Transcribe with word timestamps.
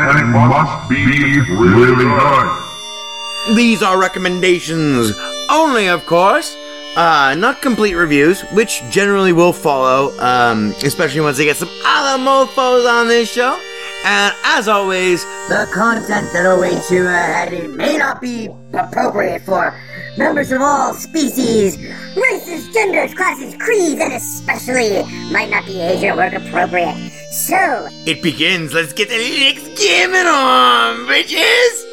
and 0.00 0.18
it 0.18 0.24
must 0.24 0.88
be 0.88 1.04
really 1.50 2.04
good. 2.04 3.56
These 3.56 3.82
are 3.82 3.98
recommendations 3.98 5.12
only, 5.50 5.88
of 5.88 6.06
course. 6.06 6.56
Uh, 6.94 7.34
not 7.38 7.62
complete 7.62 7.94
reviews, 7.94 8.42
which 8.52 8.82
generally 8.90 9.32
will 9.32 9.52
follow, 9.52 10.12
um, 10.18 10.74
especially 10.82 11.22
once 11.22 11.38
they 11.38 11.44
get 11.46 11.56
some 11.56 11.70
other 11.86 12.22
mofos 12.22 12.86
on 12.86 13.08
this 13.08 13.32
show. 13.32 13.58
And 14.04 14.34
as 14.44 14.68
always, 14.68 15.24
The 15.48 15.68
content 15.72 16.32
that 16.32 16.44
awaits 16.44 16.90
you 16.90 17.06
ahead 17.06 17.70
may 17.70 17.96
not 17.96 18.20
be 18.20 18.48
appropriate 18.74 19.42
for 19.42 19.74
members 20.16 20.52
of 20.52 20.60
all 20.60 20.94
species, 20.94 21.78
races, 22.16 22.68
genders, 22.72 23.14
classes, 23.14 23.54
creeds, 23.58 24.00
and 24.00 24.12
especially 24.12 25.02
might 25.30 25.50
not 25.50 25.64
be 25.66 25.80
age 25.80 26.04
or 26.04 26.16
work 26.16 26.34
appropriate. 26.34 26.96
So, 27.30 27.88
it 28.06 28.22
begins. 28.22 28.74
Let's 28.74 28.92
get 28.92 29.08
the 29.08 29.14
Linux 29.14 29.76
gaming 29.78 30.26
on, 30.26 31.06
bitches! 31.06 31.88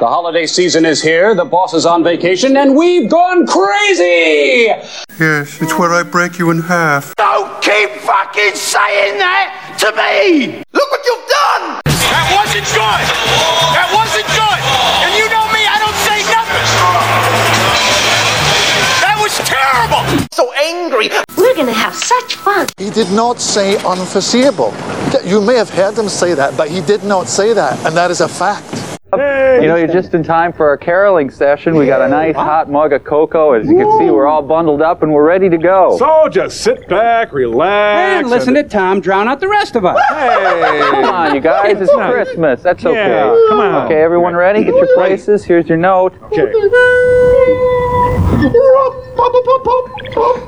The 0.00 0.06
holiday 0.06 0.46
season 0.46 0.86
is 0.86 1.02
here, 1.02 1.34
the 1.34 1.44
boss 1.44 1.74
is 1.74 1.84
on 1.84 2.04
vacation, 2.04 2.56
and 2.56 2.76
we've 2.76 3.10
gone 3.10 3.44
crazy! 3.48 4.72
Yes, 5.18 5.60
it's 5.60 5.76
where 5.76 5.92
I 5.92 6.04
break 6.04 6.38
you 6.38 6.52
in 6.52 6.62
half. 6.62 7.16
Don't 7.16 7.60
keep 7.60 7.90
fucking 7.90 8.54
saying 8.54 9.18
that 9.18 9.76
to 9.80 9.90
me! 9.90 10.62
Look 10.72 10.90
what 10.92 11.00
you've 11.04 11.28
done! 11.28 11.97
That 12.10 12.26
wasn't 12.34 12.66
good. 12.72 13.04
That 13.76 13.88
wasn't 13.92 14.28
good. 14.32 14.60
And 15.04 15.12
you 15.16 15.26
know 15.28 15.46
me, 15.52 15.62
I 15.64 15.76
don't 15.78 15.98
say 16.08 16.18
nothing. 16.32 16.66
That 19.04 19.16
was 19.20 19.34
terrible. 19.44 20.02
So 20.32 20.52
angry! 20.54 21.10
We're 21.36 21.54
gonna 21.54 21.72
have 21.72 21.94
such 21.94 22.34
fun. 22.36 22.66
He 22.78 22.90
did 22.90 23.10
not 23.10 23.40
say 23.40 23.76
unforeseeable. 23.84 24.74
You 25.24 25.40
may 25.40 25.56
have 25.56 25.70
heard 25.70 25.98
him 25.98 26.08
say 26.08 26.34
that, 26.34 26.56
but 26.56 26.70
he 26.70 26.80
did 26.80 27.04
not 27.04 27.28
say 27.28 27.52
that, 27.52 27.78
and 27.86 27.96
that 27.96 28.10
is 28.10 28.20
a 28.20 28.28
fact. 28.28 28.97
You 29.10 29.66
know, 29.66 29.76
you're 29.76 29.86
just 29.86 30.12
in 30.12 30.22
time 30.22 30.52
for 30.52 30.68
our 30.68 30.76
caroling 30.76 31.30
session. 31.30 31.74
We 31.76 31.86
got 31.86 32.02
a 32.02 32.08
nice 32.08 32.34
hot 32.34 32.70
mug 32.70 32.92
of 32.92 33.04
cocoa. 33.04 33.54
As 33.54 33.66
you 33.66 33.74
can 33.76 33.98
see, 33.98 34.10
we're 34.10 34.26
all 34.26 34.42
bundled 34.42 34.82
up 34.82 35.02
and 35.02 35.10
we're 35.12 35.26
ready 35.26 35.48
to 35.48 35.56
go. 35.56 35.96
So 35.98 36.28
just 36.28 36.60
sit 36.60 36.86
back, 36.88 37.32
relax. 37.32 38.20
And 38.20 38.28
listen 38.30 38.52
to 38.54 38.62
Tom 38.64 39.00
drown 39.00 39.26
out 39.26 39.40
the 39.40 39.48
rest 39.48 39.76
of 39.76 39.86
us. 39.86 39.98
Hey, 40.10 40.80
Come 40.90 41.04
on, 41.06 41.34
you 41.34 41.40
guys, 41.40 41.80
it's 41.80 41.90
Christmas. 41.90 42.62
That's 42.62 42.84
okay. 42.84 43.34
Come 43.48 43.60
on. 43.60 43.86
Okay, 43.86 44.00
everyone 44.02 44.34
ready? 44.36 44.62
Get 44.62 44.74
your 44.74 44.94
places. 44.94 45.42
Here's 45.42 45.66
your 45.68 45.78
note. 45.78 46.12
Okay. 46.24 46.52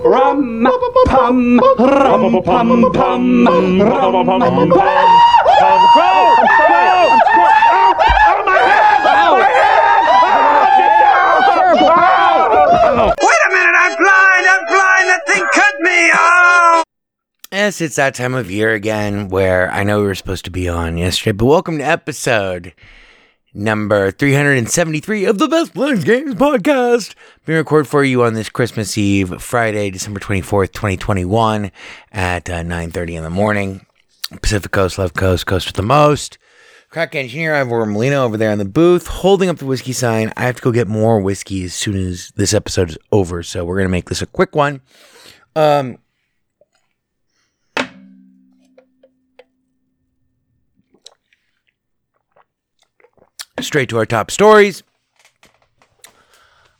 Rum, 0.04 0.66
pum, 1.06 1.60
rum, 1.78 2.42
pum, 2.44 2.92
pum, 2.92 3.46
rum, 3.80 4.70
Wait 12.90 12.96
a 12.96 13.52
minute, 13.52 13.74
I'm 13.78 13.96
blind. 13.96 14.46
I'm 14.48 14.66
blind. 14.66 15.08
That 15.08 15.20
thing 15.28 15.46
cut 15.52 15.74
me. 15.78 16.10
Oh. 16.12 16.82
Yes, 17.52 17.80
it's 17.80 17.94
that 17.94 18.16
time 18.16 18.34
of 18.34 18.50
year 18.50 18.72
again 18.74 19.28
where 19.28 19.70
I 19.70 19.84
know 19.84 20.00
we 20.00 20.06
were 20.06 20.14
supposed 20.16 20.44
to 20.46 20.50
be 20.50 20.68
on 20.68 20.96
yesterday, 20.98 21.30
but 21.30 21.46
welcome 21.46 21.78
to 21.78 21.84
episode 21.84 22.74
number 23.54 24.10
373 24.10 25.24
of 25.24 25.38
the 25.38 25.46
Best 25.46 25.74
Linux 25.74 26.04
Games 26.04 26.34
Podcast. 26.34 27.14
Being 27.46 27.58
recorded 27.58 27.88
for 27.88 28.02
you 28.02 28.24
on 28.24 28.34
this 28.34 28.48
Christmas 28.48 28.98
Eve, 28.98 29.40
Friday, 29.40 29.90
December 29.90 30.18
24th, 30.18 30.72
2021 30.72 31.70
at 32.10 32.50
uh, 32.50 32.62
9.30 32.62 33.18
in 33.18 33.22
the 33.22 33.30
morning. 33.30 33.86
Pacific 34.42 34.72
Coast, 34.72 34.98
left 34.98 35.14
coast, 35.14 35.46
coast 35.46 35.68
with 35.68 35.76
the 35.76 35.82
most. 35.82 36.38
Crack 36.90 37.14
engineer, 37.14 37.54
I 37.54 37.58
have 37.58 37.68
Molina 37.68 38.16
over 38.16 38.36
there 38.36 38.50
in 38.50 38.58
the 38.58 38.64
booth 38.64 39.06
holding 39.06 39.48
up 39.48 39.58
the 39.58 39.64
whiskey 39.64 39.92
sign. 39.92 40.32
I 40.36 40.42
have 40.42 40.56
to 40.56 40.62
go 40.62 40.72
get 40.72 40.88
more 40.88 41.20
whiskey 41.20 41.62
as 41.62 41.72
soon 41.72 41.94
as 41.94 42.32
this 42.34 42.52
episode 42.52 42.90
is 42.90 42.98
over, 43.12 43.44
so 43.44 43.64
we're 43.64 43.76
going 43.76 43.86
to 43.86 43.92
make 43.92 44.08
this 44.08 44.22
a 44.22 44.26
quick 44.26 44.56
one. 44.56 44.80
Um, 45.54 45.98
straight 53.60 53.88
to 53.90 53.98
our 53.98 54.06
top 54.06 54.32
stories. 54.32 54.82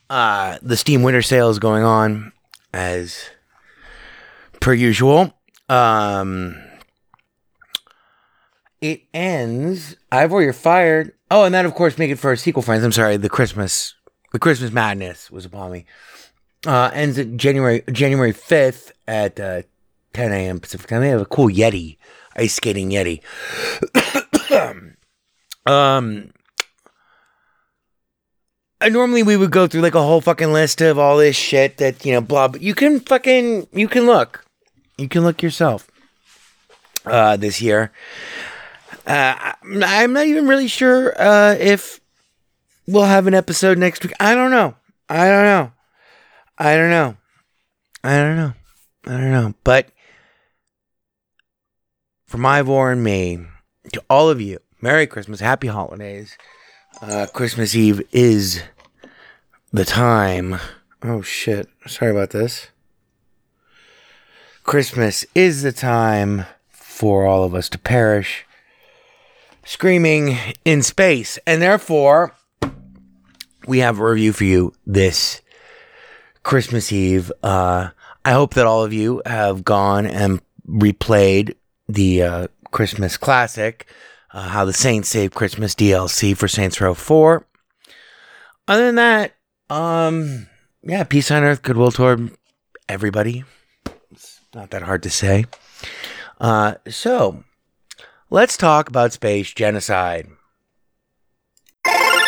Uh, 0.08 0.58
the 0.60 0.76
Steam 0.76 1.04
Winter 1.04 1.22
Sale 1.22 1.50
is 1.50 1.60
going 1.60 1.84
on 1.84 2.32
as 2.74 3.30
per 4.58 4.72
usual. 4.72 5.32
Um, 5.68 6.60
it 8.80 9.02
ends. 9.12 9.96
Ivor, 10.10 10.42
you're 10.42 10.52
fired. 10.52 11.12
Oh, 11.30 11.44
and 11.44 11.54
that 11.54 11.64
of 11.66 11.74
course 11.74 11.98
make 11.98 12.10
it 12.10 12.16
for 12.18 12.28
our 12.30 12.36
sequel 12.36 12.62
friends. 12.62 12.84
I'm 12.84 12.92
sorry, 12.92 13.16
the 13.16 13.28
Christmas, 13.28 13.94
the 14.32 14.38
Christmas 14.38 14.72
madness 14.72 15.30
was 15.30 15.44
upon 15.44 15.72
me. 15.72 15.84
Uh, 16.66 16.90
ends 16.92 17.18
at 17.18 17.36
January 17.36 17.82
January 17.90 18.32
5th 18.32 18.92
at 19.08 19.40
uh, 19.40 19.62
10 20.12 20.32
a.m. 20.32 20.60
Pacific 20.60 20.88
time. 20.88 21.00
They 21.00 21.08
have 21.08 21.20
a 21.20 21.26
cool 21.26 21.48
Yeti, 21.48 21.96
ice 22.36 22.54
skating 22.54 22.90
Yeti. 22.90 23.22
um, 25.66 26.30
normally 28.82 29.22
we 29.22 29.36
would 29.36 29.50
go 29.50 29.66
through 29.66 29.80
like 29.82 29.94
a 29.94 30.02
whole 30.02 30.20
fucking 30.20 30.52
list 30.52 30.80
of 30.80 30.98
all 30.98 31.16
this 31.16 31.36
shit 31.36 31.78
that 31.78 32.04
you 32.04 32.12
know 32.12 32.20
blah. 32.20 32.48
But 32.48 32.60
you 32.62 32.74
can 32.74 33.00
fucking 33.00 33.68
you 33.72 33.88
can 33.88 34.04
look, 34.06 34.44
you 34.98 35.08
can 35.08 35.22
look 35.22 35.42
yourself. 35.42 35.90
uh, 37.06 37.36
this 37.36 37.62
year. 37.62 37.92
Uh, 39.10 39.54
I'm 39.64 40.12
not 40.12 40.26
even 40.26 40.46
really 40.46 40.68
sure 40.68 41.20
uh, 41.20 41.56
if 41.58 42.00
we'll 42.86 43.02
have 43.02 43.26
an 43.26 43.34
episode 43.34 43.76
next 43.76 44.04
week. 44.04 44.12
I 44.20 44.36
don't 44.36 44.52
know. 44.52 44.76
I 45.08 45.26
don't 45.26 45.44
know. 45.44 45.72
I 46.56 46.76
don't 46.76 46.90
know. 46.90 47.16
I 48.04 48.16
don't 48.18 48.36
know. 48.36 48.52
I 49.06 49.10
don't 49.10 49.32
know. 49.32 49.54
But 49.64 49.88
from 52.24 52.46
Ivor 52.46 52.92
and 52.92 53.02
me, 53.02 53.40
to 53.92 54.00
all 54.08 54.30
of 54.30 54.40
you, 54.40 54.60
Merry 54.80 55.08
Christmas, 55.08 55.40
Happy 55.40 55.66
Holidays. 55.66 56.38
Uh, 57.02 57.26
Christmas 57.34 57.74
Eve 57.74 58.02
is 58.12 58.62
the 59.72 59.84
time. 59.84 60.60
Oh 61.02 61.20
shit. 61.20 61.68
Sorry 61.88 62.12
about 62.12 62.30
this. 62.30 62.68
Christmas 64.62 65.26
is 65.34 65.62
the 65.62 65.72
time 65.72 66.46
for 66.70 67.26
all 67.26 67.42
of 67.42 67.56
us 67.56 67.68
to 67.70 67.78
perish 67.78 68.46
screaming 69.70 70.36
in 70.64 70.82
space. 70.82 71.38
And 71.46 71.62
therefore, 71.62 72.34
we 73.68 73.78
have 73.78 74.00
a 74.00 74.04
review 74.04 74.32
for 74.32 74.42
you 74.42 74.72
this 74.84 75.42
Christmas 76.42 76.90
Eve. 76.92 77.30
Uh, 77.40 77.90
I 78.24 78.32
hope 78.32 78.54
that 78.54 78.66
all 78.66 78.82
of 78.82 78.92
you 78.92 79.22
have 79.24 79.62
gone 79.62 80.06
and 80.06 80.42
replayed 80.68 81.54
the 81.88 82.22
uh, 82.22 82.48
Christmas 82.72 83.16
classic, 83.16 83.86
uh, 84.32 84.48
How 84.48 84.64
the 84.64 84.72
Saints 84.72 85.08
Saved 85.08 85.34
Christmas 85.34 85.76
DLC 85.76 86.36
for 86.36 86.48
Saints 86.48 86.80
Row 86.80 86.94
4. 86.94 87.46
Other 88.66 88.86
than 88.86 88.96
that, 88.96 89.36
um, 89.70 90.48
yeah, 90.82 91.04
peace 91.04 91.30
on 91.30 91.44
earth, 91.44 91.62
goodwill 91.62 91.92
toward 91.92 92.32
everybody. 92.88 93.44
It's 94.10 94.40
not 94.52 94.70
that 94.70 94.82
hard 94.82 95.04
to 95.04 95.10
say. 95.10 95.44
Uh, 96.40 96.74
so, 96.88 97.44
let's 98.30 98.56
talk 98.56 98.88
about 98.88 99.12
space 99.12 99.52
genocide. 99.52 100.28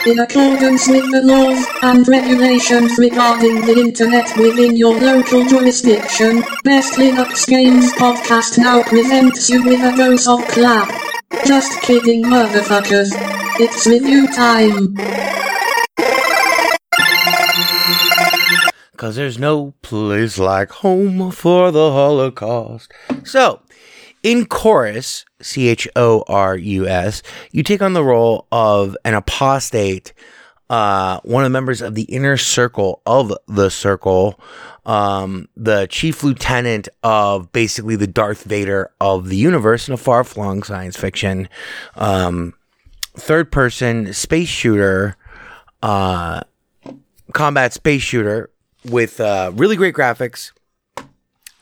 In 0.05 0.19
accordance 0.19 0.89
with 0.89 1.09
the 1.13 1.23
laws 1.23 1.65
and 1.83 2.07
regulations 2.09 2.99
regarding 2.99 3.61
the 3.61 3.79
internet 3.79 4.37
within 4.37 4.77
your 4.77 4.99
local 4.99 5.47
jurisdiction, 5.47 6.43
Best 6.65 6.95
Linux 6.95 7.47
Games 7.47 7.93
Podcast 7.93 8.59
now 8.59 8.83
presents 8.83 9.49
you 9.49 9.63
with 9.65 9.81
a 9.81 9.97
dose 9.97 10.27
of 10.27 10.45
clap. 10.49 10.91
Just 11.47 11.81
kidding, 11.83 12.25
motherfuckers. 12.25 13.13
It's 13.61 13.87
review 13.87 14.27
time. 14.27 14.97
Cause 18.97 19.17
there's 19.17 19.39
no 19.39 19.75
place 19.83 20.39
like 20.39 20.71
home 20.71 21.31
for 21.31 21.71
the 21.71 21.91
Holocaust. 21.93 22.93
So, 23.25 23.61
in 24.23 24.47
chorus, 24.47 25.25
C 25.41 25.69
H 25.69 25.89
O 25.97 26.25
R 26.29 26.57
U 26.57 26.87
S, 26.87 27.23
you 27.51 27.63
take 27.63 27.83
on 27.83 27.93
the 27.93 28.05
role 28.05 28.47
of 28.53 28.97
an 29.05 29.15
apostate, 29.15 30.13
uh, 30.71 31.21
one 31.25 31.45
of 31.45 31.47
the 31.47 31.53
members 31.53 31.81
of 31.83 31.95
the 31.95 32.05
inner 32.05 32.37
circle 32.37 33.03
of 33.05 33.33
the 33.49 33.69
circle, 33.69 34.41
um, 34.87 35.49
the 35.57 35.87
chief 35.89 36.23
lieutenant 36.23 36.89
of 37.03 37.53
basically 37.53 37.97
the 37.97 38.07
Darth 38.07 38.45
Vader 38.45 38.91
of 39.01 39.29
the 39.29 39.37
universe 39.37 39.89
in 39.89 39.95
a 39.95 39.99
far 39.99 40.25
flung 40.25 40.63
science 40.63 40.97
fiction, 40.97 41.49
um, 41.97 42.55
third 43.15 43.51
person 43.53 44.13
space 44.13 44.49
shooter, 44.49 45.17
uh, 45.83 46.41
combat 47.33 47.73
space 47.73 48.03
shooter 48.03 48.51
with 48.85 49.21
uh, 49.21 49.51
really 49.55 49.77
great 49.77 49.95
graphics 49.95 50.53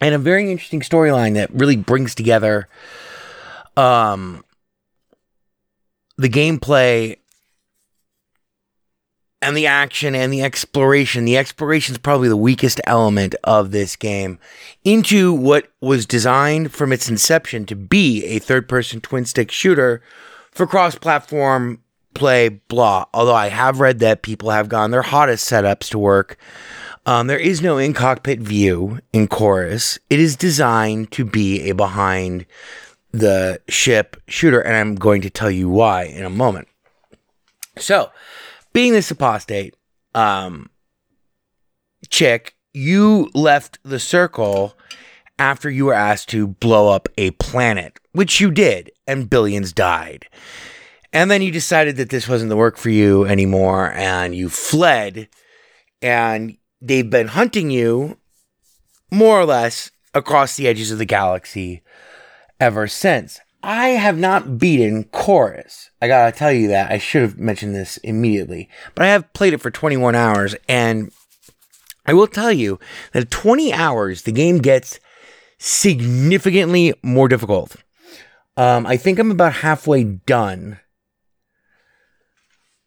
and 0.00 0.14
a 0.14 0.18
very 0.18 0.50
interesting 0.50 0.80
storyline 0.80 1.34
that 1.34 1.52
really 1.52 1.76
brings 1.76 2.14
together 2.14 2.68
um, 3.76 4.44
the 6.16 6.28
gameplay 6.28 7.16
and 9.42 9.56
the 9.56 9.66
action 9.66 10.14
and 10.14 10.32
the 10.32 10.42
exploration. 10.42 11.24
The 11.24 11.38
exploration 11.38 11.94
is 11.94 11.98
probably 11.98 12.28
the 12.28 12.36
weakest 12.36 12.80
element 12.86 13.34
of 13.44 13.70
this 13.70 13.96
game 13.96 14.38
into 14.84 15.32
what 15.32 15.68
was 15.80 16.06
designed 16.06 16.72
from 16.72 16.92
its 16.92 17.08
inception 17.08 17.64
to 17.66 17.76
be 17.76 18.24
a 18.26 18.38
third 18.38 18.68
person 18.68 19.00
twin 19.00 19.24
stick 19.24 19.50
shooter 19.50 20.02
for 20.50 20.66
cross 20.66 20.94
platform 20.94 21.82
play, 22.14 22.48
blah. 22.48 23.06
Although 23.14 23.34
I 23.34 23.48
have 23.48 23.80
read 23.80 24.00
that 24.00 24.22
people 24.22 24.50
have 24.50 24.68
gone 24.68 24.90
their 24.90 25.02
HOTAS 25.02 25.40
setups 25.40 25.88
to 25.90 25.98
work. 25.98 26.36
Um, 27.10 27.26
there 27.26 27.40
is 27.40 27.60
no 27.60 27.76
in 27.76 27.92
cockpit 27.92 28.38
view 28.38 29.00
in 29.12 29.26
Chorus. 29.26 29.98
It 30.10 30.20
is 30.20 30.36
designed 30.36 31.10
to 31.10 31.24
be 31.24 31.68
a 31.68 31.74
behind 31.74 32.46
the 33.10 33.60
ship 33.68 34.16
shooter, 34.28 34.60
and 34.60 34.76
I'm 34.76 34.94
going 34.94 35.20
to 35.22 35.28
tell 35.28 35.50
you 35.50 35.68
why 35.68 36.04
in 36.04 36.24
a 36.24 36.30
moment. 36.30 36.68
So, 37.76 38.12
being 38.72 38.92
this 38.92 39.10
apostate 39.10 39.74
um, 40.14 40.70
chick, 42.10 42.54
you 42.72 43.28
left 43.34 43.80
the 43.82 43.98
circle 43.98 44.78
after 45.36 45.68
you 45.68 45.86
were 45.86 45.94
asked 45.94 46.28
to 46.28 46.46
blow 46.46 46.94
up 46.94 47.08
a 47.18 47.32
planet, 47.32 47.98
which 48.12 48.40
you 48.40 48.52
did, 48.52 48.92
and 49.08 49.28
billions 49.28 49.72
died. 49.72 50.26
And 51.12 51.28
then 51.28 51.42
you 51.42 51.50
decided 51.50 51.96
that 51.96 52.10
this 52.10 52.28
wasn't 52.28 52.50
the 52.50 52.56
work 52.56 52.76
for 52.76 52.90
you 52.90 53.24
anymore, 53.24 53.90
and 53.94 54.32
you 54.32 54.48
fled, 54.48 55.26
and 56.00 56.56
they've 56.80 57.08
been 57.08 57.28
hunting 57.28 57.70
you 57.70 58.18
more 59.10 59.40
or 59.40 59.44
less 59.44 59.90
across 60.14 60.56
the 60.56 60.66
edges 60.66 60.90
of 60.90 60.98
the 60.98 61.04
galaxy 61.04 61.82
ever 62.58 62.88
since. 62.88 63.40
I 63.62 63.88
have 63.88 64.18
not 64.18 64.58
beaten 64.58 65.04
Chorus. 65.04 65.90
I 66.00 66.08
gotta 66.08 66.36
tell 66.36 66.52
you 66.52 66.68
that. 66.68 66.90
I 66.90 66.98
should 66.98 67.22
have 67.22 67.38
mentioned 67.38 67.74
this 67.74 67.98
immediately. 67.98 68.68
But 68.94 69.04
I 69.04 69.08
have 69.08 69.32
played 69.34 69.52
it 69.52 69.60
for 69.60 69.70
21 69.70 70.14
hours, 70.14 70.54
and 70.68 71.12
I 72.06 72.14
will 72.14 72.26
tell 72.26 72.52
you 72.52 72.78
that 73.12 73.30
20 73.30 73.72
hours, 73.72 74.22
the 74.22 74.32
game 74.32 74.58
gets 74.58 74.98
significantly 75.58 76.94
more 77.02 77.28
difficult. 77.28 77.76
Um, 78.56 78.86
I 78.86 78.96
think 78.96 79.18
I'm 79.18 79.30
about 79.30 79.52
halfway 79.54 80.04
done. 80.04 80.80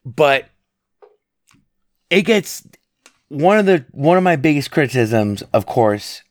But 0.04 0.50
it 2.10 2.24
gets 2.24 2.68
one 3.33 3.57
of 3.57 3.65
the 3.65 3.85
one 3.91 4.18
of 4.18 4.24
my 4.24 4.35
biggest 4.35 4.71
criticisms, 4.71 5.41
of 5.53 5.65
course, 5.65 6.21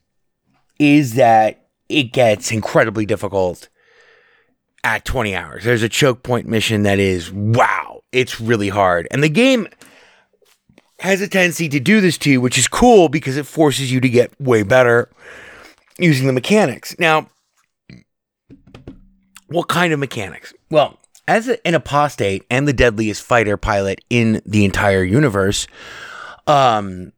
is 0.79 1.15
that 1.15 1.67
it 1.89 2.13
gets 2.13 2.51
incredibly 2.51 3.05
difficult 3.05 3.67
at 4.83 5.05
20 5.05 5.35
hours. 5.35 5.63
There's 5.63 5.83
a 5.83 5.89
choke 5.89 6.23
point 6.23 6.47
mission 6.47 6.83
that 6.83 6.99
is 6.99 7.31
wow, 7.31 8.01
it's 8.11 8.39
really 8.39 8.69
hard. 8.69 9.07
And 9.11 9.21
the 9.21 9.29
game 9.29 9.67
has 10.99 11.19
a 11.19 11.27
tendency 11.27 11.67
to 11.69 11.79
do 11.79 11.99
this 11.99 12.17
to 12.19 12.31
you, 12.31 12.41
which 12.41 12.57
is 12.57 12.67
cool 12.67 13.09
because 13.09 13.35
it 13.35 13.45
forces 13.45 13.91
you 13.91 13.99
to 13.99 14.09
get 14.09 14.31
way 14.39 14.63
better 14.63 15.09
using 15.97 16.27
the 16.27 16.33
mechanics. 16.33 16.97
Now, 16.97 17.27
what 19.47 19.67
kind 19.67 19.91
of 19.91 19.99
mechanics? 19.99 20.53
Well, 20.69 20.99
as 21.27 21.49
an 21.49 21.75
apostate 21.75 22.45
and 22.49 22.65
the 22.65 22.73
deadliest 22.73 23.23
fighter 23.23 23.57
pilot 23.57 23.99
in 24.09 24.41
the 24.45 24.63
entire 24.63 25.03
universe, 25.03 25.67
um, 26.47 27.11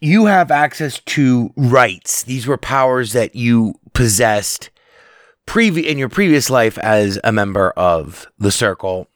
you 0.00 0.26
have 0.26 0.50
access 0.50 1.00
to 1.06 1.52
Rites. 1.56 2.24
These 2.24 2.46
were 2.46 2.58
powers 2.58 3.12
that 3.12 3.34
you 3.34 3.74
possessed 3.92 4.70
previ- 5.46 5.84
in 5.84 5.98
your 5.98 6.08
previous 6.08 6.50
life 6.50 6.76
as 6.78 7.18
a 7.24 7.32
member 7.32 7.70
of 7.70 8.26
the 8.38 8.50
circle. 8.50 9.08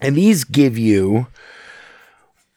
And 0.00 0.16
these 0.16 0.44
give 0.44 0.78
you, 0.78 1.26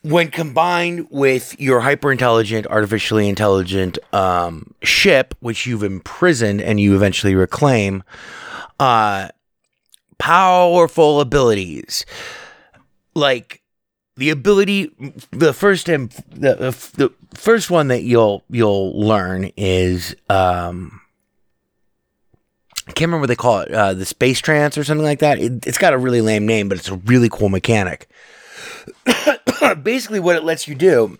when 0.01 0.29
combined 0.29 1.07
with 1.09 1.59
your 1.59 1.79
hyper 1.79 2.11
intelligent, 2.11 2.67
artificially 2.67 3.27
intelligent 3.27 3.97
um, 4.13 4.75
ship, 4.83 5.33
which 5.39 5.65
you've 5.65 5.83
imprisoned 5.83 6.61
and 6.61 6.79
you 6.79 6.95
eventually 6.95 7.35
reclaim, 7.35 8.03
uh, 8.79 9.29
powerful 10.19 11.19
abilities. 11.19 12.05
Like 13.15 13.62
the 14.15 14.29
ability 14.29 14.91
the 15.31 15.53
first 15.53 15.89
and 15.89 16.11
the, 16.29 16.55
the 16.95 17.11
first 17.33 17.71
one 17.71 17.87
that 17.87 18.03
you'll 18.03 18.43
you'll 18.49 18.99
learn 18.99 19.51
is 19.57 20.15
um 20.29 21.01
I 22.87 22.91
can't 22.91 23.07
remember 23.07 23.21
what 23.21 23.27
they 23.27 23.35
call 23.37 23.59
it, 23.61 23.71
uh, 23.71 23.93
the 23.93 24.05
space 24.05 24.39
trance 24.39 24.77
or 24.77 24.83
something 24.83 25.05
like 25.05 25.19
that. 25.19 25.39
It, 25.39 25.65
it's 25.65 25.77
got 25.77 25.93
a 25.93 25.97
really 25.97 26.19
lame 26.19 26.45
name, 26.45 26.67
but 26.67 26.77
it's 26.77 26.89
a 26.89 26.97
really 26.97 27.29
cool 27.29 27.47
mechanic. 27.47 28.09
Basically, 29.83 30.19
what 30.19 30.35
it 30.35 30.43
lets 30.43 30.67
you 30.67 30.75
do, 30.75 31.17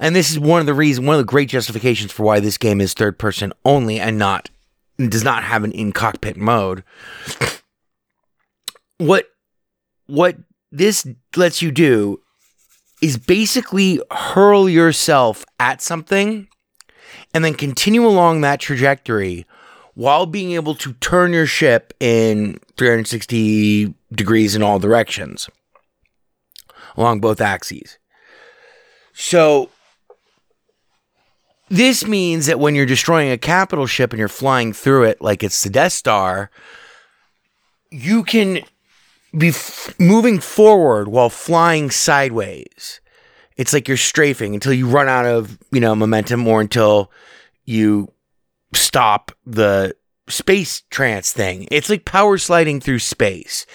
and 0.00 0.16
this 0.16 0.30
is 0.30 0.38
one 0.38 0.58
of 0.58 0.66
the 0.66 0.74
reasons, 0.74 1.06
one 1.06 1.14
of 1.14 1.20
the 1.20 1.30
great 1.30 1.48
justifications 1.48 2.10
for 2.10 2.24
why 2.24 2.40
this 2.40 2.58
game 2.58 2.80
is 2.80 2.92
third 2.92 3.18
person 3.18 3.52
only 3.64 4.00
and 4.00 4.18
not 4.18 4.50
does 4.98 5.22
not 5.22 5.44
have 5.44 5.62
an 5.62 5.70
in 5.72 5.92
cockpit 5.92 6.36
mode. 6.36 6.82
What 8.98 9.30
what 10.06 10.36
this 10.72 11.06
lets 11.36 11.62
you 11.62 11.70
do 11.70 12.20
is 13.02 13.16
basically 13.16 14.00
hurl 14.10 14.68
yourself 14.68 15.44
at 15.58 15.80
something 15.80 16.48
and 17.34 17.44
then 17.44 17.54
continue 17.54 18.06
along 18.06 18.40
that 18.40 18.60
trajectory 18.60 19.46
while 19.94 20.26
being 20.26 20.52
able 20.52 20.74
to 20.74 20.92
turn 20.94 21.32
your 21.32 21.46
ship 21.46 21.92
in 22.00 22.58
360 22.76 23.94
degrees 24.12 24.54
in 24.54 24.62
all 24.62 24.78
directions 24.78 25.48
along 26.96 27.20
both 27.20 27.40
axes. 27.40 27.98
So 29.12 29.70
this 31.68 32.06
means 32.06 32.46
that 32.46 32.58
when 32.58 32.74
you're 32.74 32.86
destroying 32.86 33.30
a 33.30 33.38
capital 33.38 33.86
ship 33.86 34.12
and 34.12 34.18
you're 34.18 34.28
flying 34.28 34.72
through 34.72 35.04
it 35.04 35.20
like 35.20 35.42
it's 35.42 35.62
the 35.62 35.70
Death 35.70 35.92
Star, 35.92 36.50
you 37.90 38.24
can 38.24 38.60
be 39.36 39.48
f- 39.48 39.94
moving 39.98 40.40
forward 40.40 41.08
while 41.08 41.30
flying 41.30 41.90
sideways. 41.90 43.00
It's 43.56 43.72
like 43.72 43.88
you're 43.88 43.96
strafing 43.96 44.54
until 44.54 44.72
you 44.72 44.86
run 44.86 45.08
out 45.08 45.26
of, 45.26 45.58
you 45.70 45.80
know, 45.80 45.94
momentum 45.94 46.46
or 46.48 46.60
until 46.60 47.10
you 47.64 48.12
stop 48.72 49.32
the 49.44 49.94
space 50.28 50.82
trance 50.90 51.32
thing. 51.32 51.68
It's 51.70 51.90
like 51.90 52.04
power 52.04 52.38
sliding 52.38 52.80
through 52.80 53.00
space. 53.00 53.66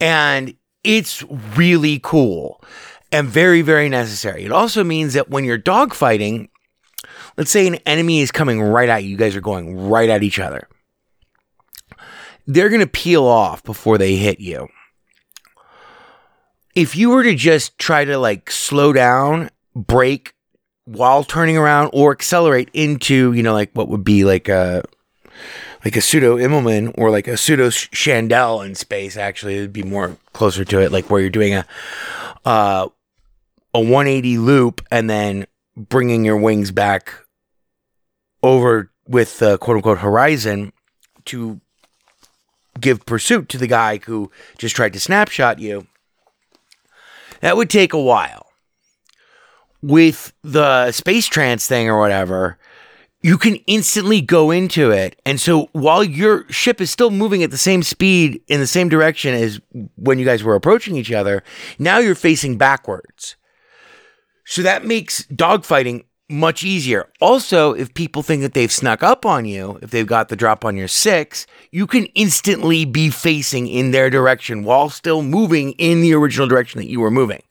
And 0.00 0.54
it's 0.84 1.22
really 1.56 2.00
cool 2.02 2.62
and 3.10 3.28
very, 3.28 3.62
very 3.62 3.88
necessary. 3.88 4.44
It 4.44 4.52
also 4.52 4.84
means 4.84 5.14
that 5.14 5.30
when 5.30 5.44
you're 5.44 5.58
dogfighting, 5.58 6.48
let's 7.36 7.50
say 7.50 7.66
an 7.66 7.76
enemy 7.86 8.20
is 8.20 8.32
coming 8.32 8.60
right 8.60 8.88
at 8.88 9.04
you, 9.04 9.10
you 9.10 9.16
guys 9.16 9.36
are 9.36 9.40
going 9.40 9.88
right 9.88 10.10
at 10.10 10.22
each 10.22 10.38
other. 10.38 10.68
They're 12.46 12.68
going 12.68 12.80
to 12.80 12.86
peel 12.86 13.24
off 13.24 13.62
before 13.62 13.98
they 13.98 14.16
hit 14.16 14.40
you. 14.40 14.68
If 16.74 16.96
you 16.96 17.10
were 17.10 17.22
to 17.22 17.34
just 17.34 17.78
try 17.78 18.04
to 18.04 18.18
like 18.18 18.50
slow 18.50 18.92
down, 18.92 19.50
brake 19.74 20.34
while 20.84 21.22
turning 21.24 21.56
around 21.56 21.90
or 21.92 22.12
accelerate 22.12 22.70
into, 22.72 23.32
you 23.32 23.42
know, 23.42 23.52
like 23.52 23.70
what 23.72 23.88
would 23.88 24.04
be 24.04 24.24
like 24.24 24.48
a 24.48 24.82
like 25.84 25.96
a 25.96 26.00
pseudo 26.00 26.36
Immelmann 26.36 26.94
or 26.96 27.10
like 27.10 27.26
a 27.28 27.36
pseudo 27.36 27.68
Chandelle 27.68 28.64
in 28.64 28.74
space. 28.74 29.16
Actually, 29.16 29.56
it'd 29.56 29.72
be 29.72 29.82
more 29.82 30.16
closer 30.32 30.64
to 30.64 30.80
it, 30.80 30.92
like 30.92 31.10
where 31.10 31.20
you're 31.20 31.30
doing 31.30 31.54
a 31.54 31.66
uh, 32.44 32.88
a 33.74 33.80
180 33.80 34.38
loop 34.38 34.82
and 34.90 35.08
then 35.08 35.46
bringing 35.76 36.24
your 36.24 36.36
wings 36.36 36.70
back 36.70 37.14
over 38.42 38.90
with 39.06 39.38
the 39.38 39.58
quote 39.58 39.76
unquote 39.76 39.98
horizon 39.98 40.72
to 41.24 41.60
give 42.80 43.04
pursuit 43.06 43.48
to 43.48 43.58
the 43.58 43.66
guy 43.66 43.98
who 43.98 44.30
just 44.58 44.74
tried 44.74 44.92
to 44.92 45.00
snapshot 45.00 45.58
you. 45.58 45.86
That 47.42 47.56
would 47.56 47.68
take 47.68 47.92
a 47.92 48.00
while. 48.00 48.46
With 49.82 50.32
the 50.42 50.92
space 50.92 51.26
trance 51.26 51.66
thing 51.66 51.88
or 51.88 51.98
whatever, 51.98 52.56
you 53.20 53.36
can 53.36 53.56
instantly 53.66 54.20
go 54.20 54.50
into 54.50 54.90
it. 54.90 55.20
And 55.26 55.40
so 55.40 55.68
while 55.72 56.02
your 56.02 56.48
ship 56.50 56.80
is 56.80 56.90
still 56.90 57.10
moving 57.10 57.42
at 57.42 57.50
the 57.50 57.58
same 57.58 57.82
speed 57.82 58.40
in 58.48 58.60
the 58.60 58.66
same 58.66 58.88
direction 58.88 59.34
as 59.34 59.60
when 59.96 60.18
you 60.18 60.24
guys 60.24 60.42
were 60.42 60.54
approaching 60.54 60.96
each 60.96 61.12
other, 61.12 61.42
now 61.78 61.98
you're 61.98 62.14
facing 62.14 62.58
backwards. 62.58 63.36
So 64.44 64.62
that 64.62 64.84
makes 64.84 65.24
dogfighting 65.24 66.04
much 66.28 66.64
easier. 66.64 67.08
Also, 67.20 67.72
if 67.72 67.92
people 67.94 68.22
think 68.22 68.42
that 68.42 68.54
they've 68.54 68.72
snuck 68.72 69.02
up 69.02 69.26
on 69.26 69.44
you, 69.44 69.78
if 69.82 69.90
they've 69.90 70.06
got 70.06 70.28
the 70.28 70.36
drop 70.36 70.64
on 70.64 70.76
your 70.76 70.88
six, 70.88 71.46
you 71.70 71.86
can 71.86 72.06
instantly 72.14 72.84
be 72.84 73.10
facing 73.10 73.68
in 73.68 73.90
their 73.90 74.10
direction 74.10 74.64
while 74.64 74.88
still 74.88 75.22
moving 75.22 75.72
in 75.72 76.00
the 76.00 76.14
original 76.14 76.48
direction 76.48 76.78
that 76.80 76.88
you 76.88 77.00
were 77.00 77.10
moving. 77.10 77.42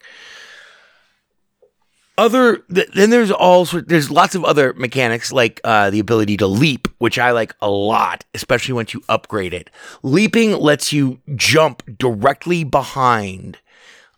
Other 2.17 2.57
th- 2.73 2.89
then 2.93 3.09
there's 3.09 3.31
all 3.31 3.65
sort 3.65 3.87
there's 3.87 4.11
lots 4.11 4.35
of 4.35 4.43
other 4.43 4.73
mechanics 4.73 5.31
like 5.31 5.61
uh, 5.63 5.89
the 5.89 5.99
ability 5.99 6.37
to 6.37 6.45
leap 6.45 6.87
which 6.99 7.17
i 7.17 7.31
like 7.31 7.55
a 7.61 7.69
lot 7.69 8.25
especially 8.35 8.73
once 8.73 8.93
you 8.93 9.01
upgrade 9.09 9.53
it. 9.53 9.69
Leaping 10.03 10.51
lets 10.51 10.93
you 10.93 11.19
jump 11.35 11.81
directly 11.97 12.63
behind 12.63 13.57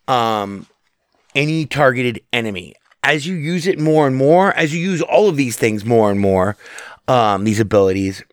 um, 0.07 0.65
any 1.35 1.65
targeted 1.65 2.19
enemy 2.33 2.75
as 3.03 3.27
you 3.27 3.35
use 3.35 3.67
it 3.67 3.79
more 3.79 4.07
and 4.07 4.15
more 4.15 4.53
as 4.53 4.73
you 4.73 4.79
use 4.79 5.01
all 5.01 5.29
of 5.29 5.35
these 5.35 5.55
things 5.55 5.85
more 5.85 6.09
and 6.09 6.19
more 6.19 6.57
um, 7.07 7.43
these 7.43 7.59
abilities 7.59 8.23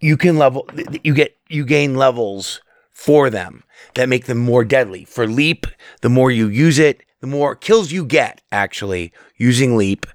you 0.00 0.16
can 0.16 0.38
level 0.38 0.68
you 1.02 1.14
get 1.14 1.36
you 1.48 1.64
gain 1.64 1.94
levels 1.94 2.60
for 2.90 3.30
them 3.30 3.64
that 3.94 4.08
make 4.08 4.26
them 4.26 4.38
more 4.38 4.64
deadly 4.64 5.04
for 5.04 5.26
leap 5.26 5.66
the 6.02 6.08
more 6.08 6.30
you 6.30 6.48
use 6.48 6.78
it 6.78 7.02
the 7.22 7.28
more 7.28 7.54
kills 7.54 7.92
you 7.92 8.04
get 8.04 8.42
actually 8.50 9.12
using 9.36 9.76
leap, 9.76 10.06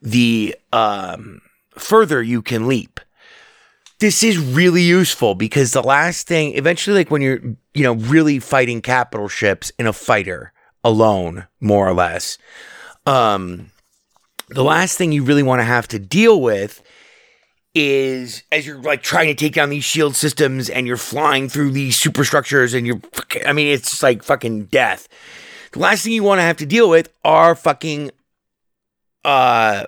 the 0.00 0.54
um, 0.72 1.40
further 1.76 2.22
you 2.22 2.42
can 2.42 2.68
leap. 2.68 3.00
This 3.98 4.22
is 4.22 4.38
really 4.38 4.82
useful 4.82 5.34
because 5.34 5.72
the 5.72 5.82
last 5.82 6.26
thing, 6.26 6.54
eventually, 6.54 6.96
like 6.96 7.10
when 7.10 7.22
you're, 7.22 7.40
you 7.74 7.82
know, 7.82 7.94
really 7.94 8.38
fighting 8.38 8.82
capital 8.82 9.26
ships 9.26 9.72
in 9.78 9.86
a 9.86 9.92
fighter 9.92 10.52
alone, 10.84 11.46
more 11.60 11.88
or 11.88 11.94
less, 11.94 12.38
um, 13.06 13.70
the 14.48 14.64
last 14.64 14.96
thing 14.98 15.12
you 15.12 15.24
really 15.24 15.42
want 15.42 15.60
to 15.60 15.64
have 15.64 15.88
to 15.88 15.98
deal 15.98 16.40
with 16.40 16.82
is 17.74 18.42
as 18.50 18.66
you're 18.66 18.82
like 18.82 19.02
trying 19.02 19.28
to 19.28 19.34
take 19.34 19.52
down 19.54 19.70
these 19.70 19.84
shield 19.84 20.16
systems 20.16 20.68
and 20.68 20.86
you're 20.86 20.96
flying 20.96 21.48
through 21.48 21.70
these 21.70 21.96
superstructures 21.96 22.74
and 22.74 22.86
you're, 22.86 23.00
I 23.46 23.52
mean, 23.52 23.68
it's 23.68 24.02
like 24.02 24.24
fucking 24.24 24.64
death 24.66 25.08
the 25.72 25.78
last 25.78 26.02
thing 26.02 26.12
you 26.12 26.22
want 26.22 26.38
to 26.38 26.42
have 26.44 26.56
to 26.58 26.66
deal 26.66 26.88
with 26.88 27.12
are 27.24 27.54
fucking 27.54 28.10
uh 29.24 29.84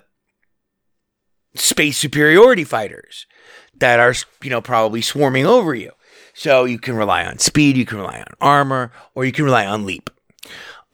space 1.54 1.98
superiority 1.98 2.64
fighters 2.64 3.26
that 3.74 3.98
are, 3.98 4.14
you 4.42 4.50
know, 4.50 4.60
probably 4.60 5.02
swarming 5.02 5.46
over 5.46 5.74
you. 5.74 5.90
So 6.34 6.64
you 6.64 6.78
can 6.78 6.94
rely 6.94 7.24
on 7.24 7.38
speed, 7.38 7.76
you 7.76 7.84
can 7.84 7.98
rely 7.98 8.20
on 8.20 8.26
armor, 8.40 8.92
or 9.14 9.24
you 9.24 9.32
can 9.32 9.44
rely 9.44 9.66
on 9.66 9.84
leap. 9.84 10.08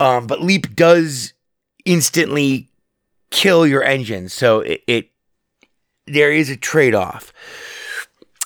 Um, 0.00 0.26
but 0.26 0.40
leap 0.40 0.75
does 0.75 1.32
instantly 1.88 2.68
kill 3.30 3.66
your 3.66 3.83
engine, 3.83 4.28
so 4.28 4.61
it, 4.61 4.83
it 4.87 5.11
there 6.07 6.30
is 6.30 6.50
a 6.50 6.57
trade 6.57 6.95
off. 6.95 7.33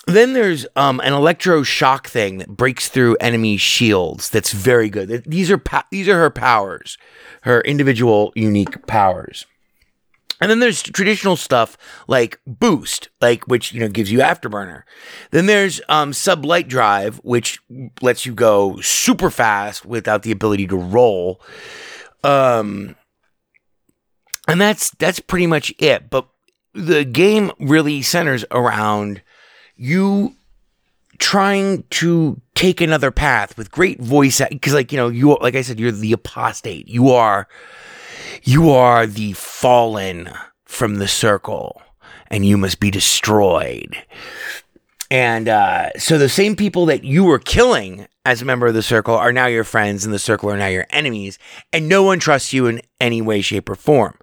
Then 0.05 0.33
there's 0.33 0.65
um, 0.75 0.99
an 1.01 1.13
electroshock 1.13 2.07
thing 2.07 2.37
that 2.39 2.49
breaks 2.49 2.89
through 2.89 3.15
enemy 3.21 3.55
shields. 3.57 4.29
That's 4.29 4.51
very 4.51 4.89
good. 4.89 5.23
These 5.25 5.49
are 5.49 5.57
pa- 5.57 5.87
these 5.91 6.09
are 6.09 6.19
her 6.19 6.29
powers, 6.29 6.97
her 7.41 7.61
individual 7.61 8.33
unique 8.35 8.85
powers. 8.85 9.45
And 10.41 10.49
then 10.49 10.59
there's 10.59 10.81
traditional 10.81 11.37
stuff 11.37 11.77
like 12.07 12.37
boost, 12.45 13.07
like 13.21 13.47
which 13.47 13.71
you 13.71 13.79
know 13.79 13.87
gives 13.87 14.11
you 14.11 14.19
afterburner. 14.19 14.83
Then 15.31 15.45
there's 15.45 15.79
um, 15.87 16.11
sub 16.11 16.43
light 16.43 16.67
drive, 16.67 17.17
which 17.23 17.59
lets 18.01 18.25
you 18.25 18.33
go 18.33 18.81
super 18.81 19.29
fast 19.29 19.85
without 19.85 20.23
the 20.23 20.31
ability 20.31 20.67
to 20.67 20.75
roll. 20.75 21.39
Um, 22.25 22.97
and 24.47 24.59
that's 24.59 24.91
that's 24.91 25.19
pretty 25.19 25.47
much 25.47 25.73
it. 25.79 26.09
But 26.09 26.27
the 26.73 27.05
game 27.05 27.51
really 27.59 28.01
centers 28.01 28.45
around 28.51 29.21
you 29.75 30.35
trying 31.19 31.83
to 31.89 32.41
take 32.55 32.81
another 32.81 33.11
path 33.11 33.57
with 33.57 33.71
great 33.71 33.99
voice 33.99 34.41
because 34.49 34.73
like 34.73 34.91
you 34.91 34.97
know 34.97 35.07
you 35.07 35.37
like 35.41 35.55
i 35.55 35.61
said 35.61 35.79
you're 35.79 35.91
the 35.91 36.11
apostate 36.11 36.87
you 36.87 37.11
are 37.11 37.47
you 38.43 38.71
are 38.71 39.05
the 39.05 39.31
fallen 39.33 40.29
from 40.65 40.95
the 40.95 41.07
circle 41.07 41.81
and 42.27 42.45
you 42.45 42.57
must 42.57 42.79
be 42.79 42.89
destroyed 42.89 43.95
and 45.11 45.47
uh, 45.47 45.89
so 45.97 46.17
the 46.17 46.29
same 46.29 46.55
people 46.55 46.85
that 46.87 47.03
you 47.03 47.23
were 47.23 47.39
killing 47.39 48.07
as 48.25 48.41
a 48.41 48.45
member 48.45 48.67
of 48.67 48.73
the 48.73 48.81
circle 48.81 49.15
are 49.15 49.33
now 49.33 49.45
your 49.45 49.63
friends 49.63 50.05
and 50.05 50.13
the 50.13 50.19
circle 50.19 50.49
are 50.49 50.57
now 50.57 50.67
your 50.67 50.85
enemies 50.89 51.37
and 51.71 51.89
no 51.89 52.03
one 52.03 52.19
trusts 52.19 52.53
you 52.53 52.67
in 52.67 52.81
any 53.01 53.21
way 53.21 53.41
shape 53.41 53.69
or 53.69 53.75
form 53.75 54.17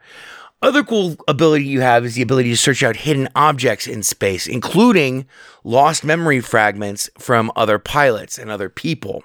other 0.63 0.85
cool 0.85 1.17
ability 1.27 1.65
you 1.65 1.81
have 1.81 2.05
is 2.05 2.15
the 2.15 2.23
ability 2.23 2.51
to 2.51 2.57
search 2.57 2.83
out 2.83 2.97
hidden 2.97 3.29
objects 3.35 3.87
in 3.87 4.03
space, 4.03 4.47
including 4.47 5.27
lost 5.65 6.05
memory 6.05 6.41
fragments 6.41 7.09
from 7.19 7.51
other 7.57 7.79
pilots 7.79 8.39
and 8.39 8.51
other 8.51 8.69
people. 8.69 9.25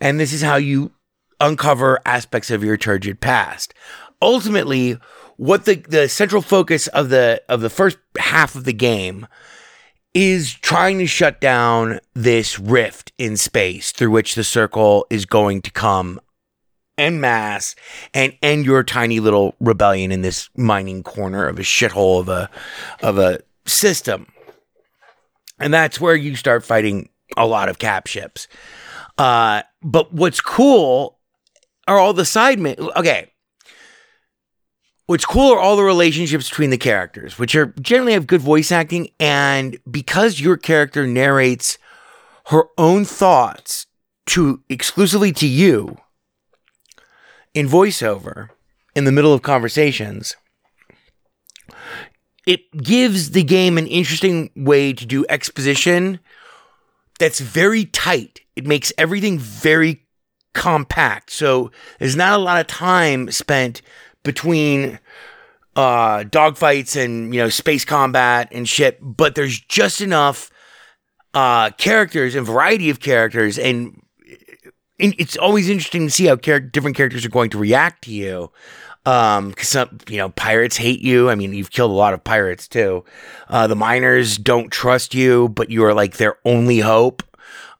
And 0.00 0.20
this 0.20 0.32
is 0.32 0.42
how 0.42 0.56
you 0.56 0.92
uncover 1.40 1.98
aspects 2.06 2.50
of 2.50 2.62
your 2.62 2.76
turgid 2.76 3.20
past. 3.20 3.74
Ultimately, 4.20 4.98
what 5.36 5.64
the, 5.64 5.74
the 5.74 6.08
central 6.08 6.42
focus 6.42 6.86
of 6.88 7.08
the 7.08 7.42
of 7.48 7.60
the 7.60 7.70
first 7.70 7.98
half 8.18 8.54
of 8.54 8.62
the 8.64 8.72
game 8.72 9.26
is 10.14 10.52
trying 10.52 10.98
to 10.98 11.06
shut 11.06 11.40
down 11.40 12.00
this 12.14 12.58
rift 12.58 13.12
in 13.18 13.36
space 13.36 13.92
through 13.92 14.10
which 14.10 14.34
the 14.34 14.44
circle 14.44 15.06
is 15.08 15.24
going 15.24 15.62
to 15.62 15.70
come 15.70 16.20
en 16.98 17.20
masse 17.20 17.74
and 18.12 18.36
end 18.42 18.66
your 18.66 18.82
tiny 18.82 19.20
little 19.20 19.54
rebellion 19.60 20.12
in 20.12 20.22
this 20.22 20.50
mining 20.56 21.02
corner 21.02 21.46
of 21.46 21.58
a 21.58 21.62
shithole 21.62 22.20
of 22.20 22.28
a 22.28 22.50
of 23.02 23.18
a 23.18 23.40
system. 23.66 24.26
And 25.58 25.72
that's 25.72 26.00
where 26.00 26.16
you 26.16 26.36
start 26.36 26.64
fighting 26.64 27.08
a 27.36 27.46
lot 27.46 27.68
of 27.68 27.78
cap 27.78 28.06
ships. 28.06 28.48
Uh, 29.16 29.62
but 29.82 30.12
what's 30.12 30.40
cool 30.40 31.18
are 31.88 31.98
all 31.98 32.12
the 32.12 32.24
side 32.24 32.58
men. 32.58 32.76
Okay. 32.96 33.31
What's 35.12 35.26
cool 35.26 35.52
are 35.52 35.60
all 35.60 35.76
the 35.76 35.82
relationships 35.82 36.48
between 36.48 36.70
the 36.70 36.78
characters, 36.78 37.38
which 37.38 37.54
are 37.54 37.66
generally 37.82 38.14
have 38.14 38.26
good 38.26 38.40
voice 38.40 38.72
acting, 38.72 39.10
and 39.20 39.76
because 39.90 40.40
your 40.40 40.56
character 40.56 41.06
narrates 41.06 41.76
her 42.46 42.64
own 42.78 43.04
thoughts 43.04 43.86
to 44.28 44.62
exclusively 44.70 45.30
to 45.32 45.46
you 45.46 45.98
in 47.52 47.68
voiceover 47.68 48.48
in 48.96 49.04
the 49.04 49.12
middle 49.12 49.34
of 49.34 49.42
conversations, 49.42 50.34
it 52.46 52.74
gives 52.74 53.32
the 53.32 53.44
game 53.44 53.76
an 53.76 53.88
interesting 53.88 54.48
way 54.56 54.94
to 54.94 55.04
do 55.04 55.26
exposition 55.28 56.20
that's 57.18 57.38
very 57.38 57.84
tight. 57.84 58.40
It 58.56 58.66
makes 58.66 58.94
everything 58.96 59.38
very 59.38 60.06
compact. 60.54 61.30
So 61.30 61.70
there's 61.98 62.16
not 62.16 62.32
a 62.32 62.42
lot 62.42 62.60
of 62.60 62.66
time 62.66 63.30
spent 63.30 63.82
between 64.22 64.98
uh 65.74 66.18
dogfights 66.24 67.02
and 67.02 67.34
you 67.34 67.40
know 67.40 67.48
space 67.48 67.84
combat 67.84 68.48
and 68.52 68.68
shit, 68.68 68.98
but 69.00 69.34
there's 69.34 69.58
just 69.60 70.00
enough 70.00 70.50
uh 71.34 71.70
characters 71.70 72.34
and 72.34 72.46
variety 72.46 72.90
of 72.90 73.00
characters 73.00 73.58
and 73.58 74.02
and 75.00 75.14
it's 75.18 75.36
always 75.36 75.68
interesting 75.68 76.06
to 76.06 76.10
see 76.10 76.26
how 76.26 76.36
char- 76.36 76.60
different 76.60 76.96
characters 76.96 77.24
are 77.26 77.30
going 77.30 77.50
to 77.50 77.58
react 77.58 78.04
to 78.04 78.12
you. 78.12 78.50
Um, 79.04 79.48
because 79.48 79.68
some, 79.68 79.98
you 80.08 80.18
know, 80.18 80.28
pirates 80.28 80.76
hate 80.76 81.00
you. 81.00 81.28
I 81.28 81.34
mean, 81.34 81.52
you've 81.52 81.72
killed 81.72 81.90
a 81.90 81.94
lot 81.94 82.14
of 82.14 82.22
pirates 82.22 82.68
too. 82.68 83.04
Uh, 83.48 83.66
the 83.66 83.74
miners 83.74 84.38
don't 84.38 84.70
trust 84.70 85.12
you, 85.12 85.48
but 85.48 85.70
you 85.70 85.84
are 85.84 85.92
like 85.92 86.18
their 86.18 86.36
only 86.44 86.78
hope. 86.78 87.24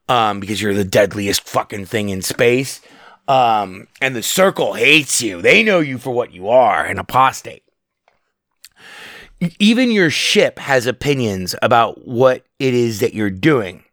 Um, 0.09 0.41
because 0.41 0.61
you're 0.61 0.73
the 0.73 0.83
deadliest 0.83 1.47
fucking 1.47 1.85
thing 1.85 2.09
in 2.09 2.21
space. 2.21 2.81
Um, 3.27 3.87
and 4.01 4.15
the 4.15 4.23
circle 4.23 4.73
hates 4.73 5.21
you. 5.21 5.41
They 5.41 5.63
know 5.63 5.79
you 5.79 5.97
for 5.97 6.11
what 6.11 6.33
you 6.33 6.49
are, 6.49 6.85
an 6.85 6.99
apostate. 6.99 7.63
Even 9.59 9.91
your 9.91 10.09
ship 10.09 10.59
has 10.59 10.87
opinions 10.87 11.55
about 11.61 12.07
what 12.07 12.45
it 12.59 12.73
is 12.73 12.99
that 12.99 13.13
you're 13.13 13.29
doing. 13.29 13.83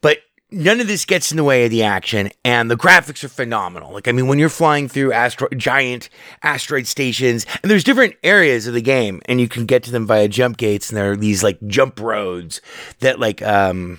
But 0.00 0.18
none 0.50 0.80
of 0.80 0.86
this 0.86 1.04
gets 1.04 1.30
in 1.30 1.36
the 1.36 1.44
way 1.44 1.64
of 1.64 1.70
the 1.70 1.82
action 1.82 2.30
and 2.44 2.70
the 2.70 2.76
graphics 2.76 3.24
are 3.24 3.28
phenomenal 3.28 3.92
like 3.92 4.06
i 4.06 4.12
mean 4.12 4.28
when 4.28 4.38
you're 4.38 4.48
flying 4.48 4.88
through 4.88 5.12
astro- 5.12 5.48
giant 5.56 6.08
asteroid 6.44 6.86
stations 6.86 7.44
and 7.62 7.70
there's 7.70 7.82
different 7.82 8.14
areas 8.22 8.68
of 8.68 8.72
the 8.72 8.80
game 8.80 9.20
and 9.26 9.40
you 9.40 9.48
can 9.48 9.66
get 9.66 9.82
to 9.82 9.90
them 9.90 10.06
via 10.06 10.28
jump 10.28 10.56
gates 10.56 10.88
and 10.88 10.96
there 10.96 11.10
are 11.10 11.16
these 11.16 11.42
like 11.42 11.58
jump 11.66 11.98
roads 11.98 12.60
that 13.00 13.18
like 13.18 13.42
um 13.42 13.98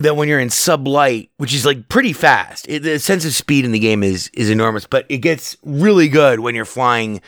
that 0.00 0.16
when 0.16 0.28
you're 0.28 0.40
in 0.40 0.48
sublight 0.48 1.28
which 1.36 1.54
is 1.54 1.64
like 1.64 1.88
pretty 1.88 2.12
fast 2.12 2.66
it, 2.68 2.82
the 2.82 2.98
sense 2.98 3.24
of 3.24 3.32
speed 3.32 3.64
in 3.64 3.72
the 3.72 3.78
game 3.78 4.02
is 4.02 4.30
is 4.34 4.50
enormous 4.50 4.86
but 4.86 5.06
it 5.08 5.18
gets 5.18 5.56
really 5.62 6.08
good 6.08 6.40
when 6.40 6.54
you're 6.54 6.64
flying 6.64 7.20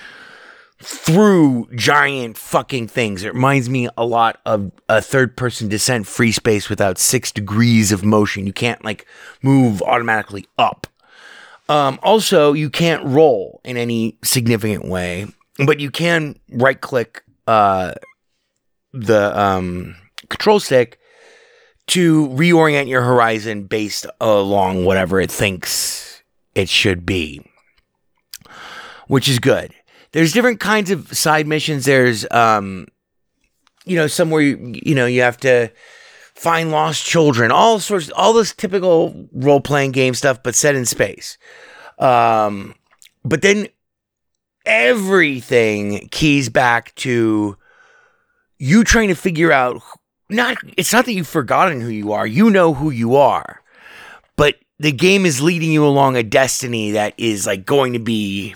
through 0.82 1.68
giant 1.74 2.36
fucking 2.36 2.88
things. 2.88 3.22
It 3.22 3.34
reminds 3.34 3.70
me 3.70 3.88
a 3.96 4.04
lot 4.04 4.40
of 4.44 4.72
a 4.88 5.00
third 5.00 5.36
person 5.36 5.68
Descent 5.68 6.06
FreeSpace 6.06 6.68
without 6.68 6.98
six 6.98 7.30
degrees 7.30 7.92
of 7.92 8.04
motion. 8.04 8.46
You 8.46 8.52
can't 8.52 8.84
like 8.84 9.06
move 9.42 9.80
automatically 9.82 10.46
up. 10.58 10.86
Um, 11.68 11.98
also, 12.02 12.52
you 12.52 12.68
can't 12.68 13.04
roll 13.04 13.60
in 13.64 13.76
any 13.76 14.18
significant 14.24 14.86
way, 14.86 15.26
but 15.64 15.78
you 15.78 15.90
can 15.90 16.38
right 16.50 16.80
click 16.80 17.22
uh, 17.46 17.92
the 18.92 19.40
um, 19.40 19.96
control 20.28 20.58
stick 20.58 20.98
to 21.88 22.28
reorient 22.28 22.88
your 22.88 23.02
horizon 23.02 23.64
based 23.64 24.06
along 24.20 24.84
whatever 24.84 25.20
it 25.20 25.30
thinks 25.30 26.22
it 26.54 26.68
should 26.68 27.04
be, 27.04 27.44
which 29.08 29.28
is 29.28 29.38
good 29.38 29.74
there's 30.12 30.32
different 30.32 30.60
kinds 30.60 30.90
of 30.90 31.14
side 31.16 31.46
missions. 31.46 31.84
There's, 31.86 32.30
um, 32.30 32.86
you 33.84 33.96
know, 33.96 34.06
somewhere 34.06 34.42
you, 34.42 34.94
know 34.94 35.06
you 35.06 35.22
have 35.22 35.38
to 35.38 35.70
find 36.34 36.70
lost 36.70 37.04
children, 37.04 37.50
all 37.50 37.80
sorts, 37.80 38.10
all 38.10 38.32
this 38.32 38.54
typical 38.54 39.28
role 39.32 39.60
playing 39.60 39.92
game 39.92 40.14
stuff, 40.14 40.42
but 40.42 40.54
set 40.54 40.74
in 40.74 40.86
space. 40.86 41.38
Um, 41.98 42.74
but 43.24 43.42
then 43.42 43.68
everything 44.64 46.08
keys 46.10 46.48
back 46.48 46.94
to 46.96 47.56
you 48.58 48.84
trying 48.84 49.08
to 49.08 49.14
figure 49.14 49.50
out. 49.50 49.82
Not, 50.28 50.56
it's 50.76 50.92
not 50.92 51.04
that 51.04 51.12
you've 51.12 51.28
forgotten 51.28 51.80
who 51.80 51.88
you 51.88 52.12
are. 52.12 52.26
You 52.26 52.50
know 52.50 52.74
who 52.74 52.90
you 52.90 53.16
are, 53.16 53.62
but 54.36 54.56
the 54.78 54.92
game 54.92 55.26
is 55.26 55.40
leading 55.40 55.70
you 55.70 55.86
along 55.86 56.16
a 56.16 56.22
destiny 56.22 56.92
that 56.92 57.14
is 57.18 57.46
like 57.46 57.66
going 57.66 57.92
to 57.92 57.98
be 57.98 58.54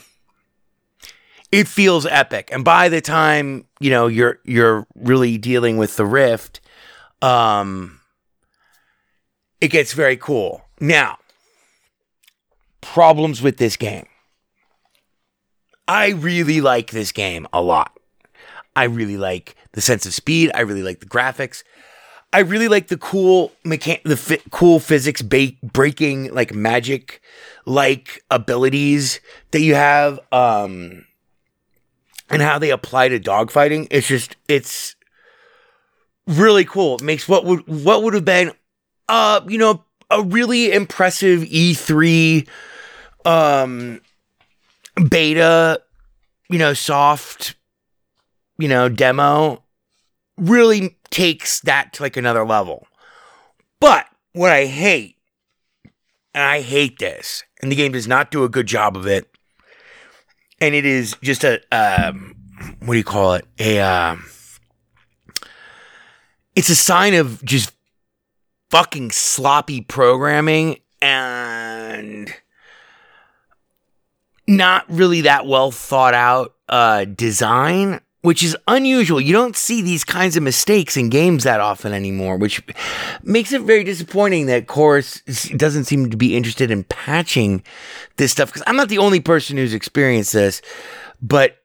it 1.52 1.68
feels 1.68 2.04
epic. 2.06 2.50
And 2.52 2.64
by 2.64 2.88
the 2.88 3.00
time, 3.00 3.66
you 3.80 3.90
know, 3.90 4.08
you're 4.08 4.40
you're 4.44 4.86
really 4.94 5.38
dealing 5.38 5.76
with 5.76 5.96
the 5.96 6.04
rift, 6.04 6.60
um 7.22 8.00
it 9.60 9.68
gets 9.68 9.92
very 9.92 10.16
cool. 10.16 10.62
Now, 10.80 11.18
problems 12.80 13.40
with 13.40 13.56
this 13.56 13.76
game. 13.76 14.06
I 15.88 16.08
really 16.08 16.60
like 16.60 16.90
this 16.90 17.12
game 17.12 17.46
a 17.52 17.62
lot. 17.62 17.96
I 18.74 18.84
really 18.84 19.16
like 19.16 19.56
the 19.76 19.82
sense 19.82 20.06
of 20.06 20.14
speed. 20.14 20.50
I 20.54 20.62
really 20.62 20.82
like 20.82 21.00
the 21.00 21.06
graphics. 21.06 21.62
I 22.32 22.40
really 22.40 22.66
like 22.66 22.88
the 22.88 22.96
cool 22.96 23.52
mechan- 23.64 24.02
the 24.02 24.16
fi- 24.16 24.42
cool 24.50 24.80
physics 24.80 25.20
ba- 25.22 25.52
breaking 25.62 26.34
like 26.34 26.52
magic 26.54 27.20
like 27.66 28.24
abilities 28.30 29.20
that 29.50 29.60
you 29.60 29.74
have. 29.74 30.18
Um, 30.32 31.04
and 32.30 32.42
how 32.42 32.58
they 32.58 32.70
apply 32.70 33.08
to 33.08 33.20
dogfighting. 33.20 33.86
It's 33.90 34.08
just 34.08 34.34
it's 34.48 34.96
really 36.26 36.64
cool. 36.64 36.96
It 36.96 37.02
makes 37.02 37.28
what 37.28 37.44
would 37.44 37.60
what 37.68 38.02
would 38.02 38.14
have 38.14 38.24
been 38.24 38.52
uh 39.08 39.42
you 39.46 39.58
know 39.58 39.84
a 40.10 40.22
really 40.22 40.72
impressive 40.72 41.42
E3 41.42 42.48
um 43.26 44.00
beta, 45.08 45.82
you 46.48 46.58
know, 46.58 46.72
soft 46.72 47.56
you 48.58 48.68
know, 48.68 48.88
demo 48.88 49.62
really 50.36 50.96
takes 51.10 51.60
that 51.60 51.92
to 51.94 52.02
like 52.02 52.16
another 52.16 52.44
level. 52.44 52.86
But 53.80 54.06
what 54.32 54.52
I 54.52 54.66
hate 54.66 55.16
and 56.34 56.44
I 56.44 56.60
hate 56.60 56.98
this, 56.98 57.44
and 57.62 57.70
the 57.70 57.76
game 57.76 57.92
does 57.92 58.08
not 58.08 58.30
do 58.30 58.44
a 58.44 58.48
good 58.48 58.66
job 58.66 58.96
of 58.96 59.06
it, 59.06 59.30
and 60.60 60.74
it 60.74 60.84
is 60.84 61.14
just 61.22 61.44
a 61.44 61.60
um, 61.72 62.34
what 62.80 62.94
do 62.94 62.98
you 62.98 63.04
call 63.04 63.34
it? 63.34 63.46
A 63.58 63.80
um, 63.80 64.24
it's 66.54 66.68
a 66.68 66.76
sign 66.76 67.14
of 67.14 67.44
just 67.44 67.72
fucking 68.70 69.10
sloppy 69.10 69.80
programming 69.80 70.78
and 71.00 72.34
not 74.48 74.84
really 74.88 75.22
that 75.22 75.46
well 75.46 75.70
thought 75.70 76.14
out 76.14 76.54
uh, 76.68 77.04
design 77.04 78.00
which 78.26 78.42
is 78.42 78.56
unusual. 78.66 79.20
You 79.20 79.32
don't 79.32 79.54
see 79.54 79.82
these 79.82 80.02
kinds 80.02 80.36
of 80.36 80.42
mistakes 80.42 80.96
in 80.96 81.10
games 81.10 81.44
that 81.44 81.60
often 81.60 81.92
anymore, 81.92 82.36
which 82.36 82.60
makes 83.22 83.52
it 83.52 83.62
very 83.62 83.84
disappointing 83.84 84.46
that 84.46 84.66
Chorus 84.66 85.20
doesn't 85.56 85.84
seem 85.84 86.10
to 86.10 86.16
be 86.16 86.36
interested 86.36 86.72
in 86.72 86.82
patching 86.82 87.62
this 88.16 88.32
stuff. 88.32 88.48
Because 88.48 88.64
I'm 88.66 88.74
not 88.74 88.88
the 88.88 88.98
only 88.98 89.20
person 89.20 89.56
who's 89.56 89.72
experienced 89.72 90.32
this, 90.32 90.60
but 91.22 91.58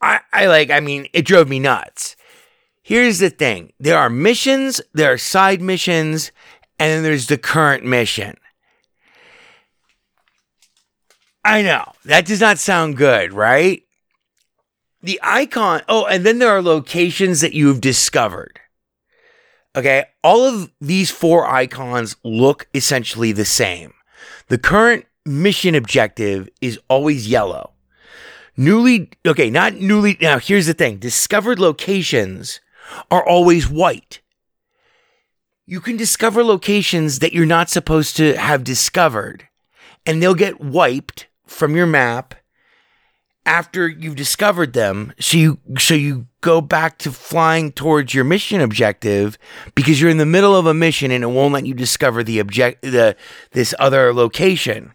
I, 0.00 0.20
I 0.32 0.46
like, 0.46 0.70
I 0.70 0.80
mean, 0.80 1.06
it 1.12 1.26
drove 1.26 1.50
me 1.50 1.58
nuts. 1.58 2.16
Here's 2.80 3.18
the 3.18 3.28
thing 3.28 3.74
there 3.78 3.98
are 3.98 4.08
missions, 4.08 4.80
there 4.94 5.12
are 5.12 5.18
side 5.18 5.60
missions, 5.60 6.32
and 6.78 6.90
then 6.90 7.02
there's 7.02 7.26
the 7.26 7.36
current 7.36 7.84
mission. 7.84 8.38
I 11.44 11.60
know 11.60 11.92
that 12.06 12.24
does 12.24 12.40
not 12.40 12.58
sound 12.58 12.96
good, 12.96 13.34
right? 13.34 13.82
The 15.02 15.20
icon. 15.22 15.82
Oh, 15.88 16.06
and 16.06 16.24
then 16.24 16.38
there 16.38 16.50
are 16.50 16.62
locations 16.62 17.40
that 17.40 17.54
you've 17.54 17.80
discovered. 17.80 18.60
Okay. 19.74 20.04
All 20.22 20.44
of 20.44 20.72
these 20.80 21.10
four 21.10 21.46
icons 21.46 22.16
look 22.22 22.68
essentially 22.74 23.32
the 23.32 23.44
same. 23.44 23.94
The 24.48 24.58
current 24.58 25.06
mission 25.24 25.74
objective 25.74 26.48
is 26.60 26.78
always 26.88 27.28
yellow. 27.28 27.70
Newly, 28.56 29.10
okay, 29.26 29.48
not 29.48 29.74
newly. 29.74 30.18
Now, 30.20 30.38
here's 30.38 30.66
the 30.66 30.74
thing 30.74 30.98
discovered 30.98 31.58
locations 31.58 32.60
are 33.10 33.26
always 33.26 33.68
white. 33.68 34.20
You 35.64 35.80
can 35.80 35.96
discover 35.96 36.44
locations 36.44 37.20
that 37.20 37.32
you're 37.32 37.46
not 37.46 37.70
supposed 37.70 38.16
to 38.16 38.36
have 38.36 38.62
discovered, 38.62 39.48
and 40.04 40.22
they'll 40.22 40.34
get 40.34 40.60
wiped 40.60 41.28
from 41.46 41.74
your 41.74 41.86
map 41.86 42.34
after 43.44 43.88
you've 43.88 44.16
discovered 44.16 44.72
them 44.72 45.12
so 45.18 45.36
you 45.36 45.58
so 45.78 45.94
you 45.94 46.26
go 46.40 46.60
back 46.60 46.98
to 46.98 47.10
flying 47.10 47.72
towards 47.72 48.14
your 48.14 48.24
mission 48.24 48.60
objective 48.60 49.36
because 49.74 50.00
you're 50.00 50.10
in 50.10 50.18
the 50.18 50.26
middle 50.26 50.54
of 50.54 50.66
a 50.66 50.74
mission 50.74 51.10
and 51.10 51.24
it 51.24 51.28
won't 51.28 51.52
let 51.52 51.66
you 51.66 51.74
discover 51.74 52.22
the 52.22 52.38
object 52.40 52.82
the 52.82 53.16
this 53.52 53.74
other 53.78 54.14
location 54.14 54.92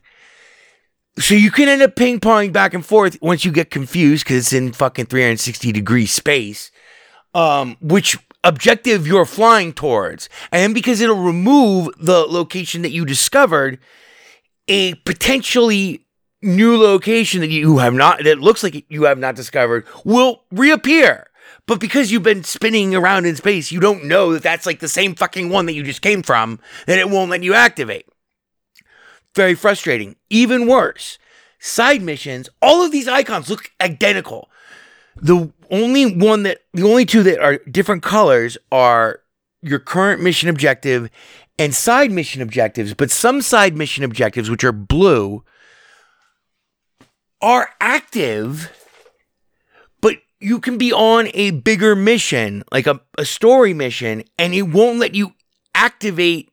So 1.19 1.33
you 1.33 1.49
can 1.49 1.67
end 1.67 1.81
up 1.81 1.95
ping 1.95 2.19
ponging 2.19 2.53
back 2.53 2.73
and 2.73 2.85
forth 2.85 3.17
once 3.21 3.43
you 3.43 3.51
get 3.51 3.71
confused 3.71 4.23
because 4.23 4.37
it's 4.37 4.53
in 4.53 4.71
fucking 4.71 5.07
360 5.07 5.71
degree 5.71 6.05
space. 6.05 6.71
Um, 7.33 7.77
which 7.81 8.17
objective 8.43 9.05
you're 9.05 9.25
flying 9.25 9.73
towards. 9.73 10.29
And 10.51 10.73
because 10.73 11.01
it'll 11.01 11.21
remove 11.21 11.89
the 11.99 12.19
location 12.25 12.81
that 12.83 12.91
you 12.91 13.05
discovered, 13.05 13.79
a 14.67 14.95
potentially 15.05 16.06
new 16.41 16.77
location 16.77 17.41
that 17.41 17.49
you 17.49 17.79
have 17.79 17.93
not 17.93 18.23
that 18.23 18.39
looks 18.39 18.63
like 18.63 18.85
you 18.89 19.03
have 19.03 19.17
not 19.17 19.35
discovered 19.35 19.85
will 20.03 20.43
reappear. 20.51 21.27
But 21.65 21.79
because 21.79 22.11
you've 22.11 22.23
been 22.23 22.45
spinning 22.45 22.95
around 22.95 23.25
in 23.25 23.35
space, 23.35 23.71
you 23.71 23.81
don't 23.81 24.05
know 24.05 24.33
that 24.33 24.43
that's 24.43 24.65
like 24.65 24.79
the 24.79 24.87
same 24.87 25.15
fucking 25.15 25.49
one 25.49 25.65
that 25.65 25.73
you 25.73 25.83
just 25.83 26.01
came 26.01 26.23
from, 26.23 26.59
that 26.85 26.97
it 26.97 27.09
won't 27.09 27.29
let 27.29 27.43
you 27.43 27.53
activate. 27.53 28.05
Very 29.35 29.53
frustrating. 29.53 30.15
Even 30.29 30.65
worse, 30.65 31.19
side 31.59 32.01
missions, 32.01 32.49
all 32.61 32.83
of 32.83 32.91
these 32.91 33.07
icons 33.07 33.49
look 33.49 33.71
identical. 33.81 34.49
The 35.17 35.51
only 35.69 36.05
one 36.05 36.43
that, 36.43 36.59
the 36.73 36.87
only 36.87 37.05
two 37.05 37.23
that 37.23 37.39
are 37.39 37.57
different 37.69 38.01
colors 38.01 38.57
are 38.71 39.21
your 39.61 39.79
current 39.79 40.21
mission 40.21 40.47
objective 40.47 41.09
and 41.59 41.75
side 41.75 42.11
mission 42.11 42.41
objectives. 42.41 42.93
But 42.93 43.11
some 43.11 43.41
side 43.41 43.75
mission 43.75 44.03
objectives, 44.03 44.49
which 44.49 44.63
are 44.63 44.71
blue, 44.71 45.43
are 47.41 47.69
active, 47.79 48.71
but 50.01 50.17
you 50.39 50.59
can 50.59 50.77
be 50.77 50.91
on 50.91 51.29
a 51.33 51.51
bigger 51.51 51.95
mission, 51.95 52.63
like 52.71 52.87
a, 52.87 52.99
a 53.17 53.25
story 53.25 53.73
mission, 53.73 54.23
and 54.37 54.53
it 54.53 54.63
won't 54.63 54.99
let 54.99 55.15
you 55.15 55.33
activate 55.75 56.51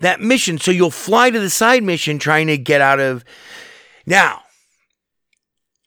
that 0.00 0.20
mission. 0.20 0.58
So 0.58 0.70
you'll 0.70 0.90
fly 0.90 1.30
to 1.30 1.40
the 1.40 1.50
side 1.50 1.82
mission 1.82 2.18
trying 2.18 2.46
to 2.48 2.58
get 2.58 2.80
out 2.80 3.00
of. 3.00 3.24
Now, 4.06 4.42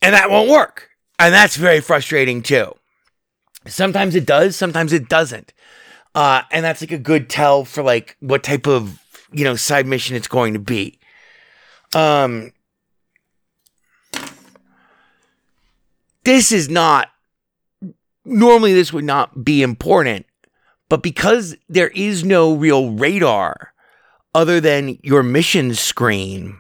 and 0.02 0.14
that 0.14 0.30
won't 0.30 0.50
work. 0.50 0.90
And 1.18 1.34
that's 1.34 1.56
very 1.56 1.82
frustrating 1.82 2.42
too. 2.42 2.74
Sometimes 3.68 4.16
it 4.16 4.26
does, 4.26 4.56
sometimes 4.56 4.94
it 4.94 5.10
doesn't. 5.10 5.54
Uh, 6.14 6.44
and 6.52 6.64
that's 6.64 6.82
like 6.82 6.92
a 6.92 6.98
good 6.98 7.30
tell 7.30 7.66
for 7.66 7.84
like 7.84 8.16
what 8.20 8.44
type 8.44 8.68
of, 8.68 9.00
you 9.32 9.44
know, 9.44 9.56
side 9.56 9.86
mission 9.88 10.16
it's 10.16 10.28
going 10.28 10.54
to 10.54 10.60
be. 10.60 11.00
Um, 11.94 12.52
this 16.26 16.52
is 16.52 16.70
not, 16.70 17.10
normally 18.26 18.74
this 18.74 18.92
would 18.92 19.06
not 19.06 19.44
be 19.46 19.62
important, 19.62 20.26
but 20.90 21.02
because 21.02 21.56
there 21.70 21.90
is 21.90 22.24
no 22.24 22.54
real 22.54 22.92
radar 22.92 23.74
other 24.34 24.60
than 24.60 25.00
your 25.02 25.24
mission 25.24 25.74
screen, 25.74 26.58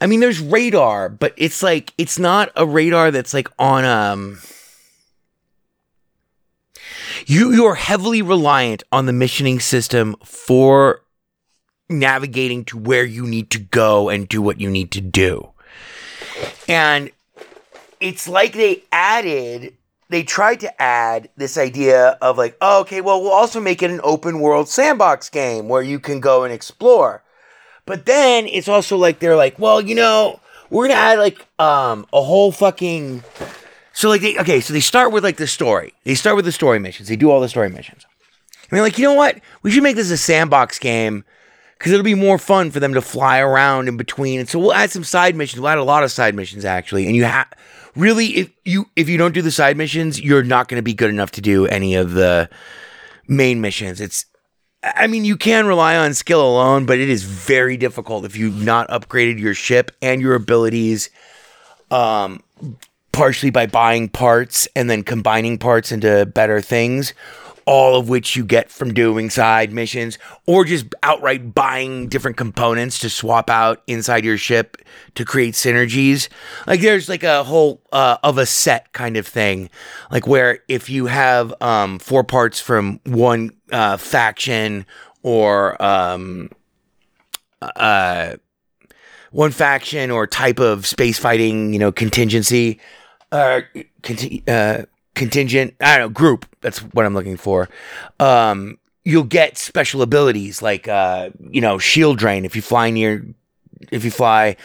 I 0.00 0.06
mean, 0.06 0.20
there's 0.20 0.40
radar, 0.40 1.08
but 1.08 1.34
it's 1.36 1.62
like 1.62 1.92
it's 1.98 2.18
not 2.18 2.50
a 2.54 2.66
radar 2.66 3.10
that's 3.10 3.34
like 3.34 3.48
on 3.58 3.84
um. 3.84 4.38
You 7.26 7.52
you're 7.52 7.74
heavily 7.74 8.22
reliant 8.22 8.84
on 8.92 9.06
the 9.06 9.12
missioning 9.12 9.58
system 9.58 10.14
for 10.24 11.02
navigating 11.88 12.64
to 12.66 12.78
where 12.78 13.04
you 13.04 13.26
need 13.26 13.50
to 13.50 13.58
go 13.58 14.08
and 14.08 14.28
do 14.28 14.40
what 14.40 14.60
you 14.60 14.70
need 14.70 14.92
to 14.92 15.00
do. 15.00 15.50
And 16.68 17.10
it's 18.00 18.28
like 18.28 18.52
they 18.52 18.82
added 18.92 19.74
they 20.10 20.22
tried 20.22 20.60
to 20.60 20.82
add 20.82 21.28
this 21.36 21.58
idea 21.58 22.16
of 22.22 22.38
like, 22.38 22.56
oh, 22.60 22.80
okay, 22.80 23.00
well, 23.00 23.20
we'll 23.22 23.32
also 23.32 23.60
make 23.60 23.82
it 23.82 23.90
an 23.90 24.00
open 24.02 24.40
world 24.40 24.68
sandbox 24.68 25.28
game 25.28 25.68
where 25.68 25.82
you 25.82 26.00
can 26.00 26.20
go 26.20 26.44
and 26.44 26.52
explore. 26.52 27.22
But 27.84 28.06
then 28.06 28.46
it's 28.46 28.68
also 28.68 28.96
like 28.96 29.18
they're 29.18 29.36
like, 29.36 29.58
well, 29.58 29.80
you 29.80 29.94
know, 29.94 30.40
we're 30.70 30.88
gonna 30.88 31.00
add 31.00 31.18
like 31.18 31.46
um 31.58 32.06
a 32.12 32.22
whole 32.22 32.52
fucking 32.52 33.22
so 33.92 34.08
like 34.08 34.20
they 34.20 34.38
okay, 34.38 34.60
so 34.60 34.72
they 34.72 34.80
start 34.80 35.12
with 35.12 35.24
like 35.24 35.36
the 35.36 35.46
story. 35.46 35.92
They 36.04 36.14
start 36.14 36.36
with 36.36 36.44
the 36.44 36.52
story 36.52 36.78
missions. 36.78 37.08
They 37.08 37.16
do 37.16 37.30
all 37.30 37.40
the 37.40 37.48
story 37.48 37.68
missions. 37.70 38.06
I 38.70 38.74
mean, 38.74 38.82
like, 38.82 38.98
you 38.98 39.04
know 39.04 39.14
what? 39.14 39.40
We 39.62 39.70
should 39.70 39.82
make 39.82 39.96
this 39.96 40.10
a 40.10 40.18
sandbox 40.18 40.78
game 40.78 41.24
because 41.78 41.92
it'll 41.92 42.04
be 42.04 42.14
more 42.14 42.38
fun 42.38 42.70
for 42.70 42.80
them 42.80 42.92
to 42.94 43.00
fly 43.00 43.38
around 43.38 43.88
in 43.88 43.96
between. 43.96 44.40
And 44.40 44.48
so 44.48 44.58
we'll 44.58 44.74
add 44.74 44.90
some 44.90 45.04
side 45.04 45.34
missions. 45.36 45.60
We'll 45.60 45.70
add 45.70 45.78
a 45.78 45.84
lot 45.84 46.04
of 46.04 46.12
side 46.12 46.34
missions 46.34 46.64
actually. 46.64 47.06
And 47.06 47.16
you 47.16 47.24
have 47.24 47.48
really 47.98 48.26
if 48.36 48.50
you 48.64 48.88
if 48.96 49.08
you 49.08 49.18
don't 49.18 49.34
do 49.34 49.42
the 49.42 49.50
side 49.50 49.76
missions, 49.76 50.20
you're 50.20 50.42
not 50.42 50.68
going 50.68 50.78
to 50.78 50.82
be 50.82 50.94
good 50.94 51.10
enough 51.10 51.32
to 51.32 51.40
do 51.40 51.66
any 51.66 51.94
of 51.94 52.12
the 52.12 52.48
main 53.26 53.60
missions. 53.60 54.00
It's 54.00 54.24
I 54.82 55.08
mean, 55.08 55.24
you 55.24 55.36
can 55.36 55.66
rely 55.66 55.96
on 55.96 56.14
skill 56.14 56.40
alone, 56.40 56.86
but 56.86 56.98
it 56.98 57.08
is 57.08 57.24
very 57.24 57.76
difficult 57.76 58.24
if 58.24 58.36
you've 58.36 58.62
not 58.62 58.88
upgraded 58.88 59.40
your 59.40 59.54
ship 59.54 59.90
and 60.00 60.20
your 60.20 60.34
abilities, 60.34 61.10
um, 61.90 62.42
partially 63.10 63.50
by 63.50 63.66
buying 63.66 64.08
parts 64.08 64.68
and 64.76 64.88
then 64.88 65.02
combining 65.02 65.58
parts 65.58 65.90
into 65.90 66.26
better 66.26 66.60
things, 66.60 67.12
all 67.68 67.96
of 67.96 68.08
which 68.08 68.34
you 68.34 68.46
get 68.46 68.70
from 68.70 68.94
doing 68.94 69.28
side 69.28 69.70
missions 69.70 70.18
or 70.46 70.64
just 70.64 70.86
outright 71.02 71.54
buying 71.54 72.08
different 72.08 72.38
components 72.38 72.98
to 72.98 73.10
swap 73.10 73.50
out 73.50 73.82
inside 73.86 74.24
your 74.24 74.38
ship 74.38 74.78
to 75.14 75.22
create 75.22 75.52
synergies. 75.52 76.30
Like 76.66 76.80
there's 76.80 77.10
like 77.10 77.24
a 77.24 77.44
whole 77.44 77.82
uh, 77.92 78.16
of 78.24 78.38
a 78.38 78.46
set 78.46 78.94
kind 78.94 79.18
of 79.18 79.26
thing, 79.26 79.68
like 80.10 80.26
where 80.26 80.60
if 80.66 80.88
you 80.88 81.06
have 81.06 81.52
um, 81.60 81.98
four 81.98 82.24
parts 82.24 82.58
from 82.58 83.00
one 83.04 83.50
uh, 83.70 83.98
faction 83.98 84.86
or 85.22 85.80
um, 85.82 86.48
uh, 87.60 88.36
one 89.30 89.50
faction 89.50 90.10
or 90.10 90.26
type 90.26 90.58
of 90.58 90.86
space 90.86 91.18
fighting, 91.18 91.74
you 91.74 91.78
know, 91.78 91.92
contingency, 91.92 92.80
uh, 93.30 93.60
conti- 94.02 94.42
uh, 94.48 94.84
contingent, 95.18 95.74
I 95.80 95.98
don't 95.98 96.08
know, 96.08 96.14
group. 96.14 96.46
That's 96.60 96.78
what 96.78 97.04
I'm 97.04 97.14
looking 97.14 97.36
for. 97.36 97.68
Um, 98.18 98.78
you'll 99.04 99.24
get 99.24 99.58
special 99.58 100.02
abilities 100.02 100.62
like, 100.62 100.88
uh, 100.88 101.30
you 101.50 101.60
know, 101.60 101.78
shield 101.78 102.18
drain 102.18 102.44
if 102.44 102.56
you 102.56 102.62
fly 102.62 102.90
near, 102.90 103.26
if 103.90 104.04
you 104.04 104.10
fly 104.10 104.56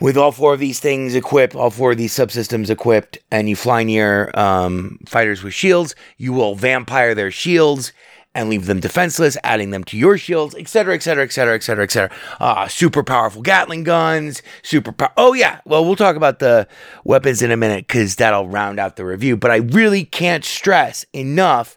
with 0.00 0.16
all 0.16 0.32
four 0.32 0.54
of 0.54 0.60
these 0.60 0.80
things 0.80 1.14
equipped, 1.14 1.54
all 1.54 1.70
four 1.70 1.92
of 1.92 1.98
these 1.98 2.14
subsystems 2.14 2.70
equipped, 2.70 3.18
and 3.30 3.48
you 3.48 3.56
fly 3.56 3.82
near 3.82 4.30
um, 4.34 4.98
fighters 5.06 5.42
with 5.42 5.54
shields, 5.54 5.94
you 6.16 6.32
will 6.32 6.54
vampire 6.54 7.14
their 7.14 7.30
shields 7.30 7.92
and 8.34 8.48
leave 8.48 8.66
them 8.66 8.80
defenseless, 8.80 9.36
adding 9.42 9.70
them 9.70 9.84
to 9.84 9.96
your 9.96 10.18
shields, 10.18 10.54
etc., 10.54 10.94
etc., 10.94 11.24
etc., 11.24 11.54
etc., 11.54 11.84
etc. 11.84 12.68
Super 12.68 13.02
powerful 13.02 13.42
Gatling 13.42 13.84
guns, 13.84 14.42
super. 14.62 14.92
Po- 14.92 15.08
oh 15.16 15.32
yeah, 15.32 15.60
well 15.64 15.84
we'll 15.84 15.96
talk 15.96 16.16
about 16.16 16.38
the 16.38 16.68
weapons 17.04 17.42
in 17.42 17.50
a 17.50 17.56
minute 17.56 17.86
because 17.86 18.16
that'll 18.16 18.48
round 18.48 18.78
out 18.78 18.96
the 18.96 19.04
review. 19.04 19.36
But 19.36 19.50
I 19.50 19.56
really 19.56 20.04
can't 20.04 20.44
stress 20.44 21.04
enough 21.12 21.76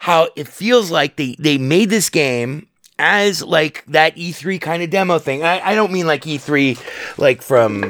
how 0.00 0.28
it 0.34 0.48
feels 0.48 0.90
like 0.90 1.16
they 1.16 1.36
they 1.38 1.58
made 1.58 1.90
this 1.90 2.10
game 2.10 2.66
as 2.98 3.42
like 3.42 3.84
that 3.86 4.16
E3 4.16 4.60
kind 4.60 4.82
of 4.82 4.90
demo 4.90 5.18
thing. 5.18 5.42
I, 5.42 5.60
I 5.60 5.74
don't 5.74 5.92
mean 5.92 6.06
like 6.06 6.22
E3 6.22 7.18
like 7.18 7.42
from 7.42 7.82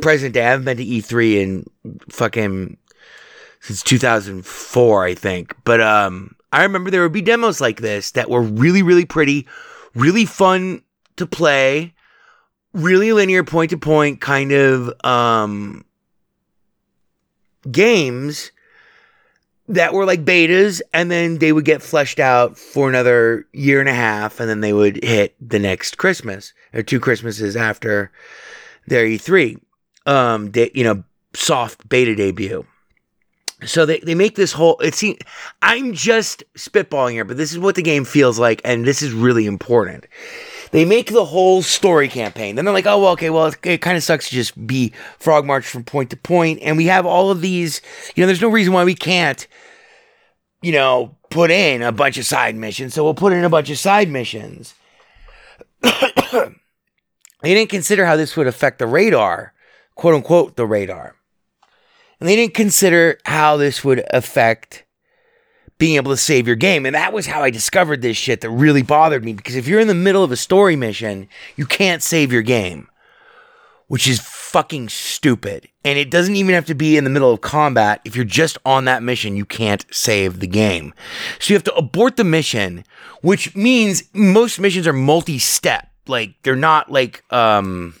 present 0.00 0.34
day. 0.34 0.44
I 0.44 0.50
haven't 0.50 0.64
been 0.64 0.76
to 0.78 0.84
E3 0.84 1.34
in 1.36 1.66
fucking 2.10 2.76
since 3.60 3.82
2004, 3.82 5.04
I 5.04 5.14
think. 5.14 5.54
But 5.64 5.80
um 5.80 6.34
I 6.54 6.62
remember 6.62 6.88
there 6.88 7.02
would 7.02 7.12
be 7.12 7.20
demos 7.20 7.60
like 7.60 7.80
this 7.80 8.12
that 8.12 8.30
were 8.30 8.40
really, 8.40 8.82
really 8.82 9.04
pretty, 9.04 9.46
really 9.96 10.24
fun 10.24 10.82
to 11.16 11.26
play, 11.26 11.94
really 12.72 13.12
linear 13.12 13.42
point 13.42 13.70
to 13.70 13.76
point 13.76 14.20
kind 14.20 14.52
of 14.52 14.92
um, 15.04 15.84
games 17.68 18.52
that 19.66 19.94
were 19.94 20.04
like 20.04 20.24
betas, 20.24 20.80
and 20.92 21.10
then 21.10 21.38
they 21.38 21.52
would 21.52 21.64
get 21.64 21.82
fleshed 21.82 22.20
out 22.20 22.56
for 22.56 22.88
another 22.88 23.46
year 23.52 23.80
and 23.80 23.88
a 23.88 23.94
half, 23.94 24.38
and 24.38 24.48
then 24.48 24.60
they 24.60 24.72
would 24.72 25.02
hit 25.02 25.34
the 25.40 25.58
next 25.58 25.98
Christmas 25.98 26.52
or 26.72 26.84
two 26.84 27.00
Christmases 27.00 27.56
after 27.56 28.12
their 28.86 29.04
E3, 29.04 29.58
um, 30.06 30.52
they, 30.52 30.70
you 30.72 30.84
know, 30.84 31.02
soft 31.34 31.88
beta 31.88 32.14
debut. 32.14 32.64
So 33.62 33.86
they, 33.86 34.00
they 34.00 34.14
make 34.14 34.34
this 34.34 34.52
whole 34.52 34.78
it 34.80 34.94
seems 34.94 35.18
I'm 35.62 35.92
just 35.92 36.42
spitballing 36.56 37.12
here, 37.12 37.24
but 37.24 37.36
this 37.36 37.52
is 37.52 37.58
what 37.58 37.76
the 37.76 37.82
game 37.82 38.04
feels 38.04 38.38
like, 38.38 38.60
and 38.64 38.84
this 38.84 39.02
is 39.02 39.12
really 39.12 39.46
important. 39.46 40.06
They 40.72 40.84
make 40.84 41.12
the 41.12 41.24
whole 41.24 41.62
story 41.62 42.08
campaign. 42.08 42.56
Then 42.56 42.64
they're 42.64 42.74
like, 42.74 42.86
oh 42.86 43.00
well, 43.00 43.12
okay, 43.12 43.30
well 43.30 43.46
it, 43.46 43.56
it 43.62 43.80
kind 43.80 43.96
of 43.96 44.02
sucks 44.02 44.28
to 44.28 44.34
just 44.34 44.66
be 44.66 44.92
frog 45.18 45.46
march 45.46 45.66
from 45.66 45.84
point 45.84 46.10
to 46.10 46.16
point, 46.16 46.58
and 46.62 46.76
we 46.76 46.86
have 46.86 47.06
all 47.06 47.30
of 47.30 47.40
these. 47.40 47.80
You 48.14 48.22
know, 48.22 48.26
there's 48.26 48.42
no 48.42 48.48
reason 48.50 48.72
why 48.72 48.84
we 48.84 48.94
can't, 48.94 49.46
you 50.62 50.72
know, 50.72 51.16
put 51.30 51.50
in 51.50 51.82
a 51.82 51.92
bunch 51.92 52.18
of 52.18 52.26
side 52.26 52.56
missions. 52.56 52.94
So 52.94 53.04
we'll 53.04 53.14
put 53.14 53.32
in 53.32 53.44
a 53.44 53.50
bunch 53.50 53.70
of 53.70 53.78
side 53.78 54.08
missions. 54.08 54.74
they 55.82 56.50
didn't 57.42 57.70
consider 57.70 58.06
how 58.06 58.16
this 58.16 58.36
would 58.36 58.46
affect 58.46 58.78
the 58.78 58.86
radar, 58.86 59.52
quote 59.94 60.14
unquote, 60.14 60.56
the 60.56 60.66
radar. 60.66 61.14
And 62.24 62.30
they 62.30 62.36
didn't 62.36 62.54
consider 62.54 63.18
how 63.26 63.58
this 63.58 63.84
would 63.84 64.02
affect 64.08 64.86
being 65.76 65.96
able 65.96 66.10
to 66.10 66.16
save 66.16 66.46
your 66.46 66.56
game. 66.56 66.86
And 66.86 66.94
that 66.94 67.12
was 67.12 67.26
how 67.26 67.42
I 67.42 67.50
discovered 67.50 68.00
this 68.00 68.16
shit 68.16 68.40
that 68.40 68.48
really 68.48 68.80
bothered 68.80 69.22
me 69.22 69.34
because 69.34 69.56
if 69.56 69.68
you're 69.68 69.78
in 69.78 69.88
the 69.88 69.94
middle 69.94 70.24
of 70.24 70.32
a 70.32 70.36
story 70.36 70.74
mission, 70.74 71.28
you 71.54 71.66
can't 71.66 72.02
save 72.02 72.32
your 72.32 72.40
game. 72.40 72.88
which 73.88 74.08
is 74.08 74.20
fucking 74.20 74.88
stupid. 74.88 75.68
And 75.84 75.98
it 75.98 76.10
doesn't 76.10 76.36
even 76.36 76.54
have 76.54 76.66
to 76.66 76.74
be 76.74 76.96
in 76.96 77.04
the 77.04 77.10
middle 77.10 77.30
of 77.30 77.40
combat. 77.42 78.00
If 78.04 78.16
you're 78.16 78.24
just 78.24 78.56
on 78.64 78.86
that 78.86 79.02
mission, 79.02 79.36
you 79.36 79.44
can't 79.44 79.84
save 79.94 80.40
the 80.40 80.46
game. 80.46 80.94
So 81.38 81.52
you 81.52 81.56
have 81.56 81.64
to 81.64 81.74
abort 81.74 82.16
the 82.16 82.24
mission, 82.24 82.84
which 83.22 83.54
means 83.54 84.04
most 84.14 84.58
missions 84.58 84.86
are 84.86 84.92
multi-step. 84.92 85.88
Like 86.06 86.34
they're 86.42 86.56
not 86.56 86.90
like 86.90 87.24
um 87.32 87.94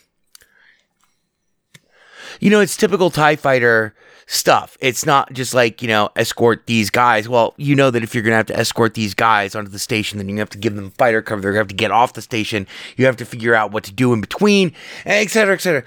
you 2.40 2.50
know, 2.50 2.60
it's 2.60 2.76
typical 2.76 3.10
TIE 3.10 3.36
fighter 3.36 3.94
stuff. 4.26 4.76
It's 4.80 5.04
not 5.04 5.32
just 5.32 5.54
like, 5.54 5.82
you 5.82 5.88
know, 5.88 6.10
escort 6.16 6.66
these 6.66 6.90
guys. 6.90 7.28
Well, 7.28 7.54
you 7.56 7.74
know 7.74 7.90
that 7.90 8.02
if 8.02 8.14
you're 8.14 8.22
going 8.22 8.32
to 8.32 8.36
have 8.36 8.46
to 8.46 8.58
escort 8.58 8.94
these 8.94 9.14
guys 9.14 9.54
onto 9.54 9.70
the 9.70 9.78
station, 9.78 10.18
then 10.18 10.28
you 10.28 10.38
have 10.38 10.50
to 10.50 10.58
give 10.58 10.74
them 10.74 10.90
fighter 10.92 11.22
cover. 11.22 11.40
They're 11.40 11.52
going 11.52 11.66
to 11.66 11.70
have 11.70 11.76
to 11.76 11.82
get 11.82 11.90
off 11.90 12.14
the 12.14 12.22
station. 12.22 12.66
You 12.96 13.06
have 13.06 13.16
to 13.18 13.24
figure 13.24 13.54
out 13.54 13.72
what 13.72 13.84
to 13.84 13.92
do 13.92 14.12
in 14.12 14.20
between, 14.20 14.72
et 15.04 15.30
cetera, 15.30 15.54
et 15.54 15.60
cetera. 15.60 15.84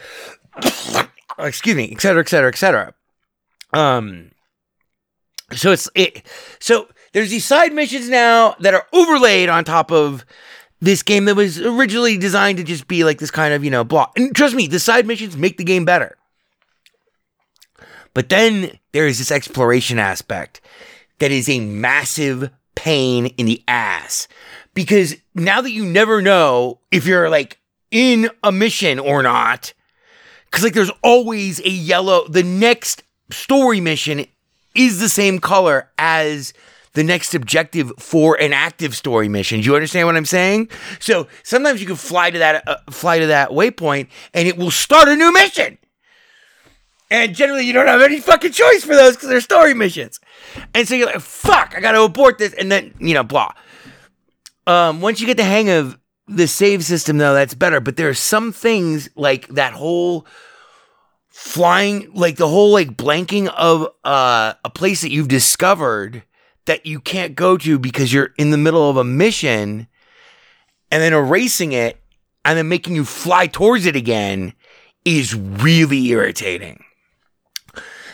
Excuse 1.40 1.76
me, 1.76 1.92
et 1.92 2.02
cetera, 2.02 2.22
et 2.22 2.30
cetera, 2.30 2.50
et 2.50 2.58
cetera. 2.58 2.94
Um, 3.74 4.32
so 5.54 5.72
it's, 5.72 5.90
it, 5.94 6.26
so 6.60 6.88
there's 7.14 7.30
these 7.30 7.46
side 7.46 7.74
missions 7.74 8.10
now 8.10 8.56
that 8.60 8.74
are 8.74 8.86
overlaid 8.94 9.50
on 9.50 9.64
top 9.64 9.92
of 9.92 10.26
this 10.80 11.04
game 11.04 11.26
that 11.26 11.36
was 11.36 11.60
originally 11.60 12.18
designed 12.18 12.58
to 12.58 12.64
just 12.64 12.88
be 12.88 13.04
like 13.04 13.20
this 13.20 13.32
kind 13.32 13.54
of, 13.54 13.64
you 13.64 13.72
know, 13.72 13.84
block. 13.84 14.18
And 14.18 14.36
trust 14.36 14.56
me, 14.56 14.68
the 14.68 14.80
side 14.80 15.08
missions 15.08 15.36
make 15.36 15.58
the 15.58 15.64
game 15.64 15.86
better. 15.86 16.18
But 18.18 18.30
then 18.30 18.72
there 18.94 19.06
is 19.06 19.20
this 19.20 19.30
exploration 19.30 20.00
aspect 20.00 20.60
that 21.20 21.30
is 21.30 21.48
a 21.48 21.60
massive 21.60 22.50
pain 22.74 23.28
in 23.38 23.46
the 23.46 23.64
ass. 23.68 24.28
Because 24.74 25.18
now 25.36 25.62
that 25.62 25.70
you 25.70 25.86
never 25.86 26.20
know 26.20 26.80
if 26.90 27.06
you're 27.06 27.30
like 27.30 27.60
in 27.92 28.32
a 28.44 28.52
mission 28.52 28.98
or 28.98 29.22
not, 29.22 29.72
because 30.46 30.64
like 30.64 30.74
there's 30.74 30.90
always 31.04 31.60
a 31.60 31.70
yellow, 31.70 32.28
the 32.28 32.42
next 32.42 33.04
story 33.30 33.80
mission 33.80 34.26
is 34.74 35.00
the 35.00 35.10
same 35.10 35.38
color 35.38 35.92
as 36.00 36.56
the 36.94 37.04
next 37.04 37.36
objective 37.36 37.92
for 38.00 38.34
an 38.42 38.52
active 38.52 38.96
story 38.96 39.30
mission. 39.30 39.62
Do 39.62 39.68
you 39.68 39.76
understand 39.76 40.08
what 40.08 40.18
I'm 40.18 40.26
saying? 40.26 40.72
So 41.00 41.28
sometimes 41.44 41.82
you 41.82 41.86
can 41.86 41.96
fly 41.96 42.32
to 42.32 42.40
that 42.40 42.68
uh, 42.68 42.78
fly 42.90 43.20
to 43.20 43.28
that 43.28 43.50
waypoint 43.50 44.08
and 44.34 44.48
it 44.48 44.58
will 44.58 44.72
start 44.72 45.08
a 45.08 45.16
new 45.16 45.32
mission. 45.32 45.78
And 47.10 47.34
generally, 47.34 47.66
you 47.66 47.74
don't 47.74 47.88
have 47.88 48.02
any 48.02 48.20
fucking 48.20 48.52
choice 48.52 48.84
for 48.84 48.96
those 48.96 49.16
because 49.16 49.30
they're 49.30 49.42
story 49.42 49.74
missions. 49.74 50.20
And 50.74 50.88
so 50.88 50.96
you're 50.96 51.08
like, 51.08 51.22
fuck, 51.22 51.74
I 51.76 51.80
gotta 51.80 52.02
abort 52.02 52.38
this. 52.38 52.54
And 52.54 52.72
then, 52.72 52.94
you 53.00 53.14
know, 53.14 53.24
blah. 53.24 53.52
Um, 54.66 55.00
once 55.00 55.22
you 55.22 55.26
get 55.26 55.38
the 55.38 55.44
hang 55.44 55.70
of 55.70 55.98
the 56.28 56.48
save 56.48 56.84
system, 56.84 57.18
though, 57.18 57.34
that's 57.34 57.54
better. 57.54 57.80
But 57.80 57.96
there 57.96 58.10
are 58.10 58.14
some 58.14 58.52
things 58.52 59.10
like 59.16 59.48
that 59.50 59.72
whole 59.74 60.26
flying, 61.30 62.12
like 62.14 62.36
the 62.36 62.50
whole 62.50 62.72
like 62.72 62.98
blanking 62.98 63.48
of 63.48 63.88
uh, 64.04 64.54
a 64.66 64.70
place 64.70 65.02
that 65.02 65.12
you've 65.12 65.30
discovered 65.30 66.24
that 66.66 66.86
you 66.86 67.00
can't 67.00 67.36
go 67.36 67.58
to 67.58 67.80
because 67.80 68.12
you're 68.12 68.34
in 68.38 68.52
the 68.52 68.58
middle 68.58 68.90
of 68.90 68.98
a 68.98 69.04
mission 69.06 69.88
and 70.92 71.02
then 71.02 71.14
erasing 71.14 71.72
it 71.72 72.02
and 72.44 72.58
then 72.58 72.68
making 72.68 72.96
you 72.96 73.06
fly 73.06 73.48
towards 73.48 73.86
it 73.86 73.96
again 73.96 74.54
is 75.06 75.34
really 75.34 76.08
irritating. 76.08 76.84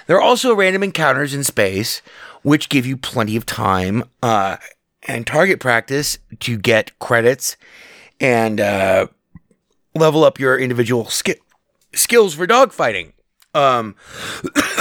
There 0.07 0.17
are 0.17 0.21
also 0.21 0.55
random 0.55 0.83
encounters 0.83 1.33
in 1.33 1.43
space, 1.43 2.01
which 2.41 2.69
give 2.69 2.85
you 2.85 2.97
plenty 2.97 3.35
of 3.35 3.45
time 3.45 4.03
uh, 4.21 4.57
and 5.07 5.25
target 5.25 5.59
practice 5.59 6.17
to 6.41 6.57
get 6.57 6.97
credits 6.99 7.57
and 8.19 8.59
uh, 8.59 9.07
level 9.95 10.23
up 10.23 10.39
your 10.39 10.57
individual 10.57 11.05
ski- 11.05 11.35
skills 11.93 12.33
for 12.33 12.47
dogfighting. 12.47 13.13
Um, 13.53 13.95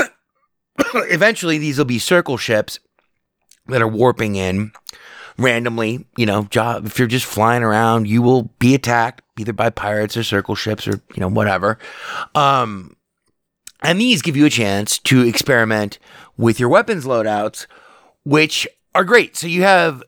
eventually, 0.94 1.58
these 1.58 1.78
will 1.78 1.84
be 1.84 1.98
circle 1.98 2.36
ships 2.36 2.78
that 3.66 3.82
are 3.82 3.88
warping 3.88 4.36
in 4.36 4.72
randomly. 5.38 6.06
You 6.16 6.26
know, 6.26 6.44
job 6.44 6.86
if 6.86 6.98
you're 6.98 7.08
just 7.08 7.26
flying 7.26 7.62
around, 7.62 8.08
you 8.08 8.22
will 8.22 8.44
be 8.58 8.74
attacked 8.74 9.22
either 9.38 9.52
by 9.52 9.70
pirates 9.70 10.16
or 10.16 10.22
circle 10.22 10.54
ships 10.54 10.86
or 10.86 11.00
you 11.14 11.20
know 11.20 11.28
whatever. 11.28 11.78
Um, 12.34 12.96
and 13.82 14.00
these 14.00 14.22
give 14.22 14.36
you 14.36 14.46
a 14.46 14.50
chance 14.50 14.98
to 15.00 15.26
experiment 15.26 15.98
with 16.36 16.60
your 16.60 16.68
weapons 16.68 17.04
loadouts, 17.04 17.66
which 18.24 18.68
are 18.94 19.04
great. 19.04 19.36
So 19.36 19.46
you 19.46 19.62
have 19.62 20.02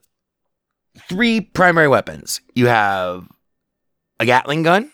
three 1.08 1.40
primary 1.40 1.88
weapons. 1.88 2.40
You 2.54 2.68
have 2.68 3.28
a 4.20 4.26
Gatling 4.26 4.62
gun. 4.62 4.92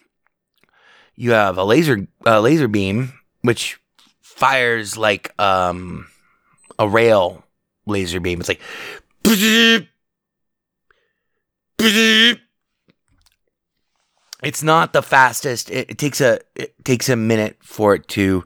You 1.14 1.32
have 1.32 1.58
a 1.58 1.64
laser 1.64 2.06
uh, 2.24 2.40
laser 2.40 2.68
beam, 2.68 3.12
which 3.42 3.78
fires 4.22 4.96
like 4.96 5.34
um, 5.38 6.06
a 6.78 6.88
rail 6.88 7.44
laser 7.86 8.20
beam. 8.20 8.40
It's 8.40 8.48
like 8.48 8.60
it's 14.42 14.62
not 14.62 14.92
the 14.92 15.02
fastest. 15.02 15.70
It, 15.70 15.90
it, 15.90 15.98
takes 15.98 16.20
a 16.20 16.40
it 16.54 16.84
takes 16.84 17.08
a 17.08 17.16
minute 17.16 17.56
for 17.60 17.94
it 17.94 18.08
to 18.08 18.44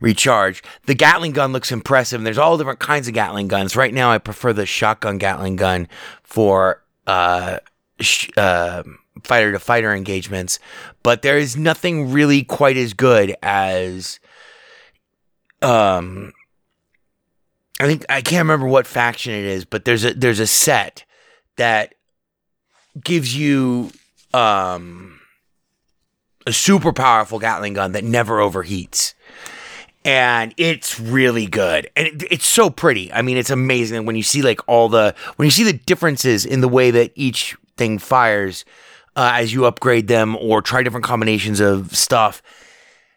recharge. 0.00 0.62
The 0.86 0.94
Gatling 0.94 1.32
gun 1.32 1.52
looks 1.52 1.72
impressive. 1.72 2.20
And 2.20 2.26
there's 2.26 2.38
all 2.38 2.58
different 2.58 2.80
kinds 2.80 3.08
of 3.08 3.14
Gatling 3.14 3.48
guns. 3.48 3.76
Right 3.76 3.94
now, 3.94 4.10
I 4.10 4.18
prefer 4.18 4.52
the 4.52 4.66
shotgun 4.66 5.18
Gatling 5.18 5.56
gun 5.56 5.88
for 6.22 6.82
uh, 7.06 7.58
sh- 8.00 8.30
uh, 8.36 8.82
fighter 9.22 9.52
to 9.52 9.58
fighter 9.58 9.94
engagements. 9.94 10.58
But 11.02 11.22
there 11.22 11.38
is 11.38 11.56
nothing 11.56 12.12
really 12.12 12.42
quite 12.42 12.76
as 12.76 12.92
good 12.92 13.34
as 13.42 14.20
um. 15.62 16.32
I 17.78 17.86
think 17.86 18.06
I 18.08 18.22
can't 18.22 18.40
remember 18.40 18.66
what 18.66 18.86
faction 18.86 19.34
it 19.34 19.44
is, 19.44 19.66
but 19.66 19.84
there's 19.84 20.04
a 20.04 20.14
there's 20.14 20.40
a 20.40 20.46
set 20.46 21.04
that 21.56 21.94
gives 23.04 23.36
you 23.36 23.90
um 24.32 25.20
a 26.46 26.52
super 26.52 26.92
powerful 26.92 27.38
Gatling 27.38 27.74
gun 27.74 27.92
that 27.92 28.04
never 28.04 28.38
overheats. 28.38 29.14
And 30.04 30.54
it's 30.56 31.00
really 31.00 31.46
good. 31.46 31.90
And 31.96 32.06
it, 32.06 32.22
it's 32.30 32.46
so 32.46 32.70
pretty. 32.70 33.12
I 33.12 33.22
mean, 33.22 33.36
it's 33.36 33.50
amazing 33.50 34.06
when 34.06 34.14
you 34.14 34.22
see 34.22 34.40
like 34.40 34.60
all 34.68 34.88
the, 34.88 35.14
when 35.34 35.46
you 35.46 35.50
see 35.50 35.64
the 35.64 35.72
differences 35.72 36.46
in 36.46 36.60
the 36.60 36.68
way 36.68 36.92
that 36.92 37.10
each 37.16 37.56
thing 37.76 37.98
fires 37.98 38.64
uh, 39.16 39.32
as 39.34 39.52
you 39.52 39.64
upgrade 39.64 40.06
them 40.06 40.36
or 40.36 40.62
try 40.62 40.82
different 40.82 41.04
combinations 41.04 41.58
of 41.58 41.96
stuff. 41.96 42.40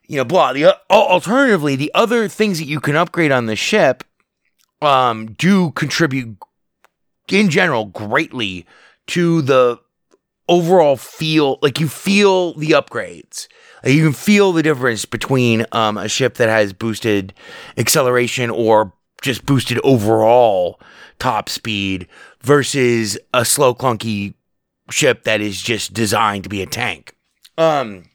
You 0.08 0.18
know, 0.18 0.26
blah. 0.26 0.54
The, 0.54 0.66
uh, 0.66 0.74
alternatively, 0.90 1.76
the 1.76 1.92
other 1.94 2.28
things 2.28 2.58
that 2.58 2.66
you 2.66 2.80
can 2.80 2.96
upgrade 2.96 3.32
on 3.32 3.46
the 3.46 3.56
ship 3.56 4.04
um, 4.82 5.34
do 5.34 5.70
contribute 5.72 6.38
in 7.28 7.50
general 7.52 7.86
greatly 7.86 8.66
to 9.08 9.44
the 9.44 9.80
overall 10.50 10.98
feel 10.98 11.60
like 11.62 11.80
you 11.80 11.88
feel 11.88 12.54
the 12.56 12.72
upgrades. 12.72 13.48
Like 13.84 13.94
you 13.94 14.04
can 14.04 14.14
feel 14.14 14.52
the 14.52 14.64
difference 14.64 15.06
between 15.06 15.66
um, 15.72 15.98
a 15.98 16.10
ship 16.10 16.36
that 16.36 16.50
has 16.50 16.74
boosted 16.74 17.34
acceleration 17.78 18.50
or 18.50 18.92
just 19.22 19.46
boosted 19.46 19.80
overall 19.84 20.80
top 21.20 21.50
speed 21.50 22.08
versus 22.42 23.18
a 23.34 23.46
slow 23.46 23.74
clunky 23.74 24.34
ship 24.90 25.24
that 25.24 25.42
is 25.42 25.62
just 25.62 25.94
designed 25.94 26.44
to 26.44 26.50
be 26.50 26.62
a 26.62 26.66
tank. 26.66 27.16
Um 27.58 28.06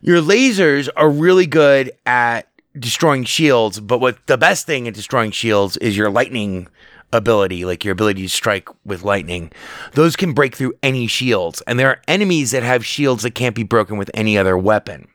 your 0.00 0.22
lasers 0.22 0.88
are 0.96 1.10
really 1.10 1.46
good 1.46 1.90
at 2.06 2.48
destroying 2.78 3.24
shields 3.24 3.80
but 3.80 3.98
what 3.98 4.24
the 4.26 4.38
best 4.38 4.64
thing 4.64 4.86
at 4.86 4.94
destroying 4.94 5.32
shields 5.32 5.76
is 5.78 5.96
your 5.96 6.08
lightning 6.08 6.68
ability, 7.12 7.64
like 7.64 7.84
your 7.84 7.92
ability 7.92 8.22
to 8.22 8.28
strike 8.28 8.68
with 8.84 9.02
lightning, 9.02 9.50
those 9.94 10.16
can 10.16 10.32
break 10.32 10.54
through 10.54 10.74
any 10.82 11.06
shields. 11.06 11.62
And 11.66 11.78
there 11.78 11.88
are 11.88 12.02
enemies 12.06 12.50
that 12.50 12.62
have 12.62 12.84
shields 12.84 13.22
that 13.22 13.34
can't 13.34 13.54
be 13.54 13.62
broken 13.62 13.96
with 13.96 14.10
any 14.14 14.36
other 14.36 14.56
weapon. 14.56 15.08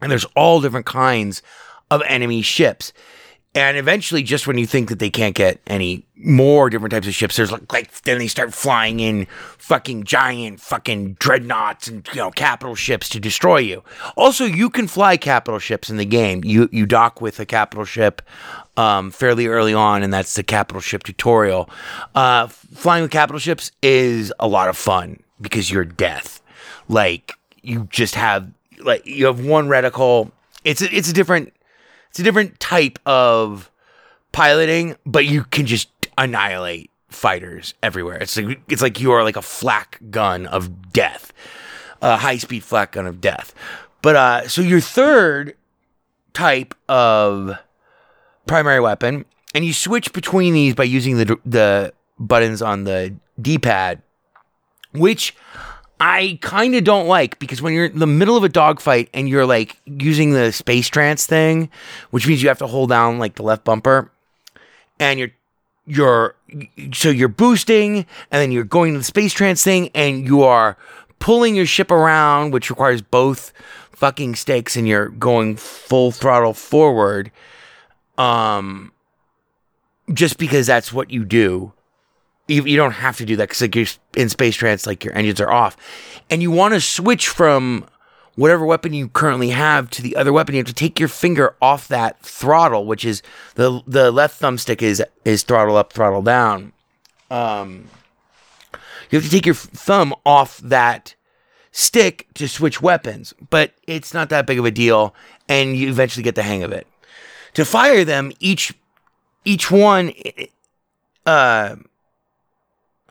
And 0.00 0.10
there's 0.10 0.26
all 0.36 0.60
different 0.60 0.86
kinds 0.86 1.42
of 1.90 2.02
enemy 2.06 2.42
ships. 2.42 2.92
And 3.54 3.76
eventually, 3.78 4.22
just 4.22 4.46
when 4.46 4.58
you 4.58 4.66
think 4.66 4.88
that 4.90 4.98
they 4.98 5.08
can't 5.10 5.34
get 5.34 5.58
any 5.66 6.04
more 6.16 6.68
different 6.68 6.92
types 6.92 7.06
of 7.08 7.14
ships, 7.14 7.36
there's 7.36 7.50
like, 7.50 7.72
like 7.72 8.02
then 8.02 8.18
they 8.18 8.28
start 8.28 8.52
flying 8.52 9.00
in 9.00 9.26
fucking 9.56 10.04
giant 10.04 10.60
fucking 10.60 11.14
dreadnoughts 11.14 11.88
and 11.88 12.06
you 12.08 12.16
know 12.16 12.30
capital 12.30 12.74
ships 12.74 13.08
to 13.08 13.20
destroy 13.20 13.56
you. 13.56 13.82
Also, 14.16 14.44
you 14.44 14.68
can 14.68 14.86
fly 14.86 15.16
capital 15.16 15.58
ships 15.58 15.88
in 15.88 15.96
the 15.96 16.04
game. 16.04 16.44
You 16.44 16.68
you 16.72 16.84
dock 16.84 17.22
with 17.22 17.40
a 17.40 17.46
capital 17.46 17.86
ship 17.86 18.20
um, 18.76 19.10
fairly 19.10 19.46
early 19.46 19.74
on, 19.74 20.02
and 20.02 20.12
that's 20.12 20.34
the 20.34 20.42
capital 20.42 20.82
ship 20.82 21.02
tutorial. 21.02 21.70
Uh, 22.14 22.48
flying 22.48 23.02
with 23.02 23.10
capital 23.10 23.40
ships 23.40 23.72
is 23.82 24.32
a 24.38 24.46
lot 24.46 24.68
of 24.68 24.76
fun 24.76 25.20
because 25.40 25.70
you're 25.70 25.84
death. 25.84 26.42
Like 26.88 27.32
you 27.62 27.88
just 27.90 28.14
have 28.14 28.50
like 28.80 29.04
you 29.06 29.26
have 29.26 29.44
one 29.44 29.68
reticle. 29.68 30.30
It's 30.64 30.82
a, 30.82 30.94
it's 30.94 31.08
a 31.08 31.12
different 31.14 31.52
it's 32.18 32.22
a 32.22 32.24
different 32.24 32.58
type 32.58 32.98
of 33.06 33.70
piloting, 34.32 34.96
but 35.06 35.24
you 35.24 35.44
can 35.44 35.66
just 35.66 35.88
annihilate 36.18 36.90
fighters 37.10 37.74
everywhere. 37.80 38.16
It's 38.16 38.36
like 38.36 38.60
it's 38.68 38.82
like 38.82 38.98
you 38.98 39.12
are 39.12 39.22
like 39.22 39.36
a 39.36 39.42
flak 39.42 40.00
gun 40.10 40.46
of 40.46 40.92
death. 40.92 41.32
a 42.02 42.16
high 42.16 42.38
speed 42.38 42.64
flak 42.64 42.92
gun 42.92 43.06
of 43.06 43.20
death. 43.20 43.54
But 44.02 44.16
uh, 44.16 44.48
so 44.48 44.62
your 44.62 44.80
third 44.80 45.54
type 46.32 46.74
of 46.88 47.56
primary 48.46 48.80
weapon, 48.80 49.24
and 49.54 49.64
you 49.64 49.72
switch 49.72 50.12
between 50.12 50.54
these 50.54 50.74
by 50.74 50.84
using 50.84 51.18
the 51.18 51.38
the 51.46 51.94
buttons 52.18 52.62
on 52.62 52.82
the 52.82 53.14
D 53.40 53.58
pad, 53.58 54.02
which 54.92 55.36
I 56.00 56.38
kind 56.42 56.74
of 56.74 56.84
don't 56.84 57.08
like 57.08 57.38
because 57.38 57.60
when 57.60 57.72
you're 57.72 57.86
in 57.86 57.98
the 57.98 58.06
middle 58.06 58.36
of 58.36 58.44
a 58.44 58.48
dogfight 58.48 59.08
and 59.12 59.28
you're 59.28 59.46
like 59.46 59.80
using 59.86 60.32
the 60.32 60.52
space 60.52 60.88
trance 60.88 61.26
thing, 61.26 61.70
which 62.10 62.26
means 62.26 62.42
you 62.42 62.48
have 62.48 62.58
to 62.58 62.66
hold 62.66 62.90
down 62.90 63.18
like 63.18 63.34
the 63.34 63.42
left 63.42 63.64
bumper, 63.64 64.10
and 65.00 65.18
you're 65.18 65.30
you're 65.86 66.34
so 66.92 67.10
you're 67.10 67.28
boosting 67.28 68.06
and 68.30 68.40
then 68.42 68.52
you're 68.52 68.64
going 68.64 68.92
to 68.92 68.98
the 68.98 69.04
space 69.04 69.32
trance 69.32 69.64
thing 69.64 69.90
and 69.94 70.26
you 70.26 70.42
are 70.42 70.76
pulling 71.18 71.56
your 71.56 71.66
ship 71.66 71.90
around, 71.90 72.52
which 72.52 72.70
requires 72.70 73.02
both 73.02 73.52
fucking 73.92 74.36
sticks, 74.36 74.76
and 74.76 74.86
you're 74.86 75.08
going 75.08 75.56
full 75.56 76.12
throttle 76.12 76.54
forward. 76.54 77.32
Um, 78.16 78.92
just 80.12 80.38
because 80.38 80.66
that's 80.66 80.92
what 80.92 81.10
you 81.10 81.24
do. 81.24 81.72
You, 82.48 82.64
you 82.64 82.76
don't 82.76 82.92
have 82.92 83.18
to 83.18 83.24
do 83.24 83.36
that 83.36 83.48
because 83.48 83.60
like 83.60 83.74
you're 83.76 83.86
in 84.16 84.28
space 84.28 84.56
trance, 84.56 84.86
like 84.86 85.04
your 85.04 85.14
engines 85.14 85.40
are 85.40 85.50
off, 85.50 85.76
and 86.30 86.42
you 86.42 86.50
want 86.50 86.74
to 86.74 86.80
switch 86.80 87.28
from 87.28 87.86
whatever 88.36 88.64
weapon 88.64 88.94
you 88.94 89.08
currently 89.08 89.50
have 89.50 89.90
to 89.90 90.02
the 90.02 90.16
other 90.16 90.32
weapon. 90.32 90.54
You 90.54 90.60
have 90.60 90.66
to 90.66 90.72
take 90.72 90.98
your 90.98 91.08
finger 91.08 91.54
off 91.60 91.88
that 91.88 92.20
throttle, 92.22 92.86
which 92.86 93.04
is 93.04 93.22
the 93.56 93.82
the 93.86 94.10
left 94.10 94.40
thumbstick 94.40 94.80
is 94.80 95.02
is 95.24 95.42
throttle 95.42 95.76
up, 95.76 95.92
throttle 95.92 96.22
down. 96.22 96.72
Um, 97.30 97.88
you 99.10 99.18
have 99.18 99.24
to 99.24 99.30
take 99.30 99.46
your 99.46 99.54
thumb 99.54 100.14
off 100.24 100.58
that 100.58 101.14
stick 101.72 102.26
to 102.34 102.48
switch 102.48 102.80
weapons, 102.80 103.34
but 103.50 103.72
it's 103.86 104.14
not 104.14 104.30
that 104.30 104.46
big 104.46 104.58
of 104.58 104.64
a 104.64 104.70
deal, 104.70 105.14
and 105.48 105.76
you 105.76 105.88
eventually 105.88 106.22
get 106.22 106.34
the 106.34 106.42
hang 106.42 106.62
of 106.62 106.72
it. 106.72 106.86
To 107.54 107.64
fire 107.64 108.04
them, 108.04 108.32
each 108.40 108.72
each 109.44 109.70
one, 109.70 110.12
uh, 111.26 111.76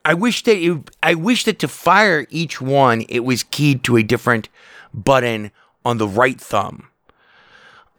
I 0.06 0.14
wish 0.14 0.44
that 0.44 0.58
it, 0.58 0.90
I 1.04 1.16
wish 1.16 1.44
that 1.46 1.60
to 1.60 1.68
fire 1.68 2.26
each 2.30 2.62
one, 2.62 3.06
it 3.10 3.22
was 3.22 3.44
keyed 3.44 3.84
to 3.84 3.98
a 3.98 4.04
different 4.04 4.50
button 4.94 5.52
on 5.84 5.98
the 5.98 6.08
right 6.08 6.40
thumb. 6.40 6.88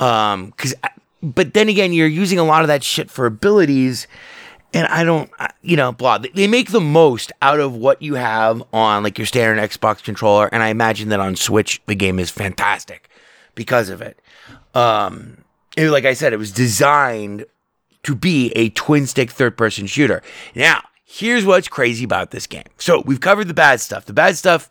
Um, 0.01 0.47
because, 0.47 0.75
but 1.23 1.55
then 1.55 1.69
again, 1.69 1.93
you're 1.93 2.07
using 2.07 2.39
a 2.39 2.45
lot 2.45 2.63
of 2.63 2.69
that 2.69 2.85
shit 2.85 3.11
for 3.11 3.27
abilities, 3.27 4.07
and 4.73 4.87
I 4.87 5.03
don't, 5.05 5.31
you 5.63 5.77
know, 5.77 5.93
blah. 5.93 6.19
They 6.19 6.47
make 6.47 6.71
the 6.71 6.81
most 6.81 7.33
out 7.43 7.61
of 7.61 7.75
what 7.75 8.01
you 8.03 8.15
have 8.15 8.63
on 8.73 9.03
like 9.03 9.19
your 9.19 9.27
standard 9.27 9.71
Xbox 9.71 10.03
controller, 10.03 10.49
and 10.53 10.63
I 10.63 10.69
imagine 10.69 11.09
that 11.09 11.21
on 11.21 11.37
Switch 11.37 11.81
the 11.87 11.95
game 11.95 12.19
is 12.19 12.31
fantastic 12.31 13.09
because 13.55 13.89
of 13.89 14.01
it. 14.01 14.21
Um, 14.75 15.45
it, 15.77 15.91
like 15.91 16.05
I 16.05 16.13
said, 16.13 16.33
it 16.33 16.39
was 16.39 16.53
designed 16.53 17.45
to 18.05 18.15
be 18.15 18.51
a 18.51 18.71
twin 18.71 19.07
stick 19.07 19.31
third 19.31 19.57
person 19.57 19.87
shooter. 19.87 20.23
Now, 20.55 20.83
here's 21.11 21.47
what's 21.47 21.69
crazy 21.69 22.05
about 22.05 22.31
this 22.33 22.47
game. 22.47 22.65
So 22.77 23.03
we've 23.07 23.21
covered 23.21 23.49
the 23.49 23.55
bad 23.55 23.81
stuff. 23.81 24.05
The 24.05 24.13
bad 24.13 24.37
stuff, 24.37 24.69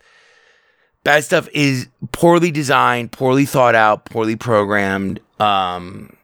bad 1.02 1.24
stuff 1.24 1.48
is 1.52 1.88
poorly 2.12 2.52
designed, 2.52 3.10
poorly 3.10 3.44
thought 3.44 3.74
out, 3.74 4.04
poorly 4.04 4.36
programmed. 4.36 5.20
Um, 5.40 6.16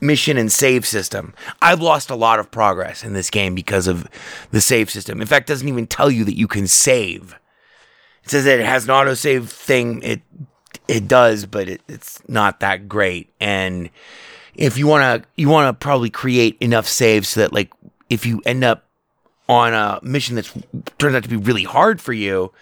mission 0.00 0.36
and 0.36 0.50
save 0.50 0.86
system. 0.86 1.34
I've 1.60 1.80
lost 1.80 2.10
a 2.10 2.14
lot 2.14 2.38
of 2.38 2.50
progress 2.50 3.04
in 3.04 3.12
this 3.12 3.30
game 3.30 3.54
because 3.54 3.86
of 3.86 4.08
the 4.50 4.60
save 4.60 4.90
system. 4.90 5.20
In 5.20 5.26
fact, 5.26 5.48
it 5.48 5.52
doesn't 5.52 5.68
even 5.68 5.86
tell 5.86 6.10
you 6.10 6.24
that 6.24 6.36
you 6.36 6.48
can 6.48 6.66
save. 6.66 7.36
It 8.24 8.30
says 8.30 8.44
that 8.44 8.58
it 8.58 8.66
has 8.66 8.84
an 8.84 8.90
autosave 8.90 9.48
thing. 9.48 10.02
It 10.02 10.22
it 10.88 11.06
does, 11.06 11.46
but 11.46 11.68
it, 11.68 11.82
it's 11.88 12.26
not 12.28 12.60
that 12.60 12.88
great. 12.88 13.32
And 13.40 13.90
if 14.54 14.78
you 14.78 14.86
want 14.86 15.22
to, 15.22 15.28
you 15.36 15.48
want 15.48 15.68
to 15.68 15.84
probably 15.84 16.10
create 16.10 16.56
enough 16.60 16.86
saves 16.86 17.28
so 17.28 17.40
that 17.40 17.52
like 17.52 17.72
if 18.08 18.26
you 18.26 18.42
end 18.44 18.64
up 18.64 18.89
on 19.50 19.74
a 19.74 19.98
mission 20.04 20.36
that's 20.36 20.52
turns 20.98 21.16
out 21.16 21.24
to 21.24 21.28
be 21.28 21.36
really 21.36 21.64
hard 21.64 22.00
for 22.00 22.12
you, 22.12 22.52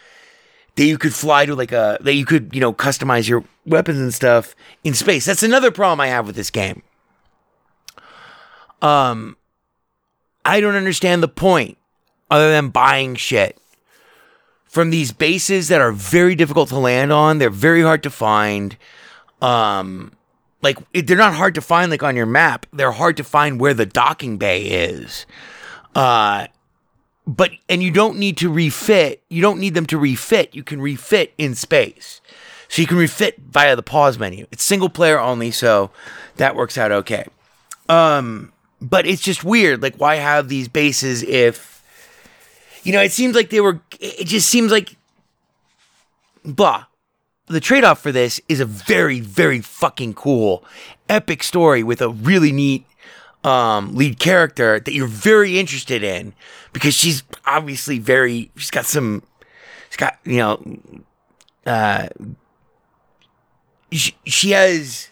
that 0.74 0.85
you 0.87 0.96
could 0.96 1.12
fly 1.12 1.44
to 1.44 1.55
like 1.55 1.70
a 1.70 1.98
that 2.01 2.14
you 2.14 2.24
could 2.24 2.55
you 2.55 2.62
know 2.62 2.72
customize 2.72 3.29
your 3.29 3.44
weapons 3.66 3.98
and 3.98 4.14
stuff 4.14 4.57
in 4.83 4.94
space. 4.94 5.27
That's 5.27 5.42
another 5.42 5.70
problem 5.70 6.01
I 6.01 6.07
have 6.07 6.27
with 6.27 6.35
this 6.35 6.51
game. 6.51 6.83
Um, 8.81 9.37
I 10.46 10.61
don't 10.61 10.77
understand 10.77 11.22
the 11.22 11.29
point 11.29 11.77
other 12.31 12.51
than 12.51 12.70
buying 12.70 13.16
shit 13.16 13.59
from 14.64 14.88
these 14.88 15.12
bases 15.12 15.68
that 15.68 15.83
are 15.83 15.92
very 15.92 16.35
difficult 16.35 16.70
to 16.70 16.79
land 16.79 17.12
on. 17.12 17.37
They're 17.37 17.51
very 17.51 17.83
hard 17.83 18.03
to 18.05 18.11
find. 18.11 18.79
Um, 19.42 20.12
like 20.62 20.79
they're 20.92 21.18
not 21.18 21.35
hard 21.35 21.55
to 21.57 21.61
find 21.61 21.90
like 21.90 22.03
on 22.03 22.16
your 22.16 22.27
map. 22.27 22.64
They're 22.72 22.92
hard 22.92 23.18
to 23.18 23.24
find 23.24 23.61
where 23.61 23.74
the 23.74 23.85
docking 23.85 24.38
bay 24.38 24.62
is. 24.62 25.27
Uh, 25.94 26.46
but 27.28 27.50
and 27.68 27.82
you 27.82 27.90
don't 27.90 28.18
need 28.18 28.38
to 28.38 28.50
refit. 28.50 29.22
You 29.28 29.42
don't 29.42 29.60
need 29.60 29.74
them 29.74 29.84
to 29.86 29.98
refit. 29.98 30.54
You 30.54 30.64
can 30.64 30.80
refit 30.80 31.34
in 31.36 31.54
space. 31.54 32.22
So 32.68 32.80
you 32.80 32.88
can 32.88 32.96
refit 32.96 33.36
via 33.38 33.76
the 33.76 33.82
pause 33.82 34.18
menu. 34.18 34.46
It's 34.50 34.64
single 34.64 34.88
player 34.88 35.20
only, 35.20 35.50
so 35.50 35.90
that 36.36 36.56
works 36.56 36.78
out 36.78 36.90
okay. 36.90 37.26
Um, 37.88 38.52
but 38.80 39.06
it's 39.06 39.22
just 39.22 39.44
weird. 39.44 39.82
Like, 39.82 39.96
why 39.96 40.16
have 40.16 40.48
these 40.48 40.68
bases 40.68 41.22
if, 41.22 41.82
you 42.82 42.92
know, 42.92 43.02
it 43.02 43.12
seems 43.12 43.34
like 43.34 43.50
they 43.50 43.60
were, 43.60 43.80
it 44.00 44.26
just 44.26 44.48
seems 44.48 44.72
like, 44.72 44.96
blah. 46.44 46.86
The 47.46 47.60
trade 47.60 47.84
off 47.84 48.02
for 48.02 48.12
this 48.12 48.40
is 48.48 48.60
a 48.60 48.66
very, 48.66 49.20
very 49.20 49.60
fucking 49.60 50.14
cool, 50.14 50.62
epic 51.08 51.42
story 51.42 51.82
with 51.82 52.02
a 52.02 52.10
really 52.10 52.52
neat 52.52 52.84
um, 53.44 53.94
lead 53.94 54.18
character 54.18 54.81
that 54.81 54.92
you're 54.92 55.07
very 55.07 55.59
interested 55.59 56.03
in 56.03 56.33
because 56.72 56.94
she's 56.94 57.22
obviously 57.46 57.98
very, 57.98 58.51
she's 58.57 58.70
got 58.70 58.85
some, 58.85 59.22
she's 59.90 59.96
got, 59.96 60.18
you 60.24 60.38
know, 60.38 60.79
uh, 61.66 62.09
she, 63.92 64.14
she 64.27 64.51
has 64.51 65.11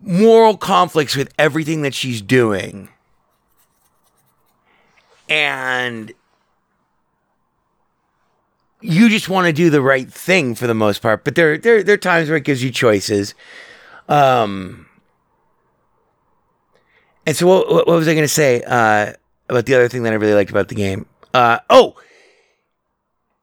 moral 0.00 0.56
conflicts 0.56 1.16
with 1.16 1.32
everything 1.38 1.82
that 1.82 1.94
she's 1.94 2.22
doing. 2.22 2.88
And 5.28 6.12
you 8.80 9.08
just 9.08 9.28
want 9.28 9.46
to 9.46 9.52
do 9.52 9.70
the 9.70 9.82
right 9.82 10.10
thing 10.10 10.54
for 10.54 10.66
the 10.66 10.74
most 10.74 11.02
part, 11.02 11.24
but 11.24 11.34
there 11.34 11.58
there 11.58 11.82
there 11.82 11.94
are 11.94 11.98
times 11.98 12.28
where 12.28 12.38
it 12.38 12.44
gives 12.44 12.62
you 12.62 12.70
choices. 12.70 13.34
Um 14.08 14.85
and 17.26 17.36
so 17.36 17.46
what, 17.46 17.68
what 17.68 17.86
was 17.86 18.08
I 18.08 18.14
going 18.14 18.24
to 18.24 18.28
say 18.28 18.62
uh, 18.62 19.12
about 19.48 19.66
the 19.66 19.74
other 19.74 19.88
thing 19.88 20.04
that 20.04 20.12
I 20.12 20.16
really 20.16 20.34
liked 20.34 20.50
about 20.50 20.68
the 20.68 20.74
game? 20.74 21.06
Uh, 21.34 21.58
oh, 21.68 21.96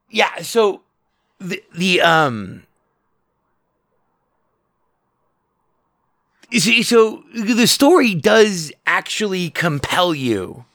yeah. 0.10 0.41
So 0.41 0.82
the 1.39 1.62
the 1.76 2.02
um 2.02 2.63
See, 6.60 6.84
so 6.84 7.24
the 7.34 7.65
story 7.65 8.13
does 8.13 8.72
actually 8.86 9.50
compel 9.50 10.13
you, 10.13 10.65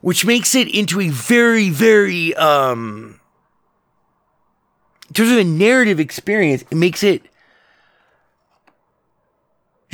which 0.00 0.24
makes 0.24 0.54
it 0.54 0.66
into 0.66 0.98
a 0.98 1.10
very, 1.10 1.68
very, 1.68 2.34
um, 2.36 3.20
in 5.08 5.14
terms 5.14 5.30
of 5.30 5.36
a 5.36 5.44
narrative 5.44 6.00
experience, 6.00 6.62
it 6.70 6.74
makes 6.74 7.02
it 7.02 7.22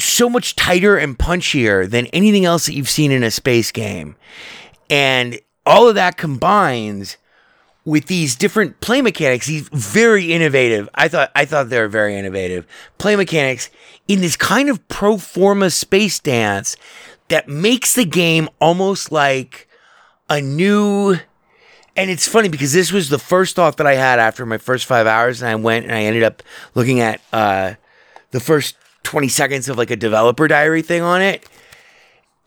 so 0.01 0.29
much 0.29 0.57
tighter 0.57 0.97
and 0.97 1.19
punchier 1.19 1.89
than 1.89 2.07
anything 2.07 2.45
else 2.45 2.67
that 2.67 2.75
you've 2.75 2.89
seen 2.89 3.13
in 3.13 3.23
a 3.23 3.31
space 3.31 3.73
game. 3.73 4.17
And 4.89 5.41
all 5.65 5.89
of 5.89 5.95
that 5.95 6.17
combines 6.17 7.17
with 7.85 8.07
these 8.07 8.37
different 8.37 8.81
play 8.81 9.01
mechanics, 9.03 9.47
these 9.47 9.69
very 9.73 10.33
innovative. 10.33 10.89
I 10.95 11.09
thought 11.09 11.31
I 11.35 11.45
thought 11.45 11.71
they 11.71 11.81
were 11.81 11.89
very 11.89 12.17
innovative 12.17 12.67
play 12.99 13.17
mechanics 13.17 13.71
in 14.09 14.21
this 14.21 14.37
kind 14.37 14.69
of 14.69 14.87
pro 14.89 15.17
forma 15.17 15.71
space 15.71 16.19
dance 16.21 16.77
that 17.29 17.49
makes 17.49 17.95
the 17.95 18.05
game 18.05 18.49
almost 18.61 19.13
like 19.13 19.69
a 20.29 20.41
new. 20.41 21.17
And 21.97 22.11
it's 22.11 22.29
funny 22.29 22.49
because 22.49 22.73
this 22.73 22.93
was 22.93 23.09
the 23.09 23.19
first 23.19 23.57
thought 23.57 23.77
that 23.79 23.87
I 23.87 23.95
had 23.95 24.19
after 24.19 24.47
my 24.47 24.59
first 24.59 24.87
five 24.87 25.07
hours, 25.07 25.43
and 25.43 25.51
I 25.51 25.55
went 25.57 25.87
and 25.87 25.95
I 25.95 26.03
ended 26.03 26.23
up 26.23 26.43
looking 26.75 27.01
at 27.01 27.21
uh, 27.33 27.75
the 28.31 28.41
first 28.41 28.77
20 29.03 29.29
seconds 29.29 29.69
of 29.69 29.79
like 29.79 29.91
a 29.91 29.97
developer 29.97 30.49
diary 30.49 30.83
thing 30.83 31.03
on 31.03 31.23
it. 31.23 31.49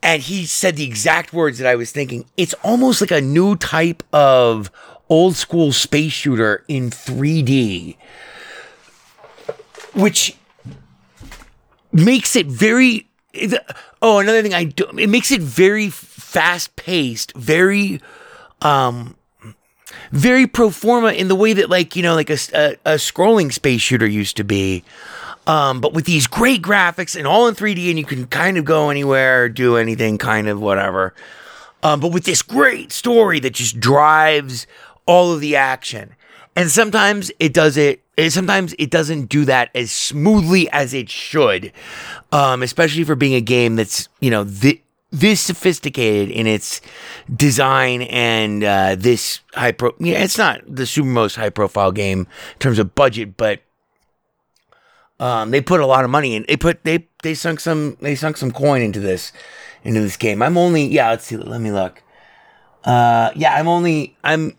And 0.02 0.20
he 0.20 0.44
said 0.44 0.76
the 0.76 0.84
exact 0.84 1.32
words 1.32 1.58
that 1.58 1.66
I 1.66 1.76
was 1.76 1.90
thinking. 1.90 2.26
It's 2.36 2.54
almost 2.62 3.00
like 3.00 3.10
a 3.10 3.22
new 3.22 3.56
type 3.56 4.02
of 4.12 4.70
old 5.08 5.36
school 5.36 5.72
space 5.72 6.12
shooter 6.12 6.64
in 6.68 6.90
3D, 6.90 7.96
which 9.94 10.36
makes 11.92 12.36
it 12.36 12.46
very. 12.46 13.08
Oh, 14.00 14.18
another 14.18 14.42
thing 14.42 14.54
I 14.54 14.64
do, 14.64 14.84
it 14.98 15.08
makes 15.08 15.32
it 15.32 15.40
very 15.40 15.88
fast 15.90 16.76
paced, 16.76 17.34
very, 17.34 18.00
um, 18.60 19.16
very 20.12 20.46
pro 20.46 20.70
forma 20.70 21.12
in 21.12 21.28
the 21.28 21.34
way 21.34 21.52
that 21.52 21.70
like 21.70 21.96
you 21.96 22.02
know 22.02 22.14
like 22.14 22.30
a, 22.30 22.38
a, 22.52 22.76
a 22.84 22.94
scrolling 22.96 23.52
space 23.52 23.80
shooter 23.80 24.06
used 24.06 24.36
to 24.36 24.44
be 24.44 24.84
um, 25.46 25.80
but 25.80 25.92
with 25.92 26.04
these 26.06 26.26
great 26.26 26.62
graphics 26.62 27.16
and 27.16 27.26
all 27.26 27.46
in 27.48 27.54
3d 27.54 27.90
and 27.90 27.98
you 27.98 28.04
can 28.04 28.26
kind 28.26 28.56
of 28.56 28.64
go 28.64 28.90
anywhere 28.90 29.48
do 29.48 29.76
anything 29.76 30.18
kind 30.18 30.48
of 30.48 30.60
whatever 30.60 31.14
um, 31.82 32.00
but 32.00 32.12
with 32.12 32.24
this 32.24 32.42
great 32.42 32.92
story 32.92 33.40
that 33.40 33.54
just 33.54 33.78
drives 33.80 34.66
all 35.06 35.32
of 35.32 35.40
the 35.40 35.56
action 35.56 36.14
and 36.56 36.70
sometimes 36.70 37.30
it 37.38 37.52
does 37.52 37.76
it 37.76 38.00
sometimes 38.28 38.74
it 38.78 38.90
doesn't 38.90 39.26
do 39.26 39.44
that 39.44 39.70
as 39.74 39.90
smoothly 39.90 40.70
as 40.70 40.94
it 40.94 41.10
should 41.10 41.72
um, 42.32 42.62
especially 42.62 43.04
for 43.04 43.14
being 43.14 43.34
a 43.34 43.40
game 43.40 43.76
that's 43.76 44.08
you 44.20 44.30
know 44.30 44.44
thi- 44.44 44.80
this 45.14 45.40
sophisticated 45.40 46.28
in 46.28 46.48
its 46.48 46.80
design 47.34 48.02
and 48.02 48.64
uh, 48.64 48.96
this 48.98 49.40
high 49.54 49.70
pro. 49.70 49.94
Yeah, 50.00 50.24
it's 50.24 50.36
not 50.36 50.60
the 50.66 50.86
super 50.86 51.06
most 51.06 51.36
high 51.36 51.50
profile 51.50 51.92
game 51.92 52.20
in 52.52 52.58
terms 52.58 52.80
of 52.80 52.96
budget, 52.96 53.36
but 53.36 53.60
um, 55.20 55.50
they 55.50 55.60
put 55.60 55.80
a 55.80 55.86
lot 55.86 56.04
of 56.04 56.10
money 56.10 56.34
in. 56.34 56.44
They 56.48 56.56
put 56.56 56.84
they 56.84 57.08
they 57.22 57.34
sunk 57.34 57.60
some 57.60 57.96
they 58.00 58.14
sunk 58.14 58.36
some 58.36 58.50
coin 58.50 58.82
into 58.82 59.00
this 59.00 59.32
into 59.82 60.00
this 60.00 60.16
game. 60.16 60.42
I'm 60.42 60.56
only 60.56 60.86
yeah. 60.86 61.10
Let's 61.10 61.24
see. 61.24 61.36
Let 61.36 61.60
me 61.60 61.70
look. 61.70 62.02
Uh, 62.84 63.30
yeah, 63.34 63.54
I'm 63.54 63.68
only 63.68 64.16
I'm 64.24 64.56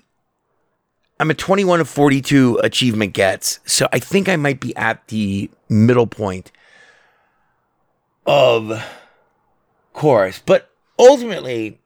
I'm 1.19 1.29
a 1.29 1.33
21 1.33 1.79
of 1.79 1.89
42 1.89 2.59
achievement 2.63 3.13
gets, 3.13 3.59
so 3.65 3.87
I 3.93 3.99
think 3.99 4.27
I 4.27 4.35
might 4.35 4.59
be 4.59 4.75
at 4.75 5.07
the 5.07 5.49
middle 5.69 6.07
point 6.07 6.51
of 8.25 8.83
chorus. 9.93 10.41
But 10.45 10.69
ultimately, 10.99 11.79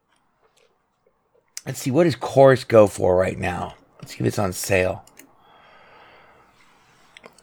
let's 1.66 1.80
see, 1.80 1.92
what 1.92 2.06
does 2.06 2.16
chorus 2.16 2.64
go 2.64 2.88
for 2.88 3.16
right 3.16 3.38
now? 3.38 3.76
Let's 4.00 4.14
see 4.14 4.20
if 4.22 4.26
it's 4.26 4.40
on 4.40 4.54
sale. 4.54 5.06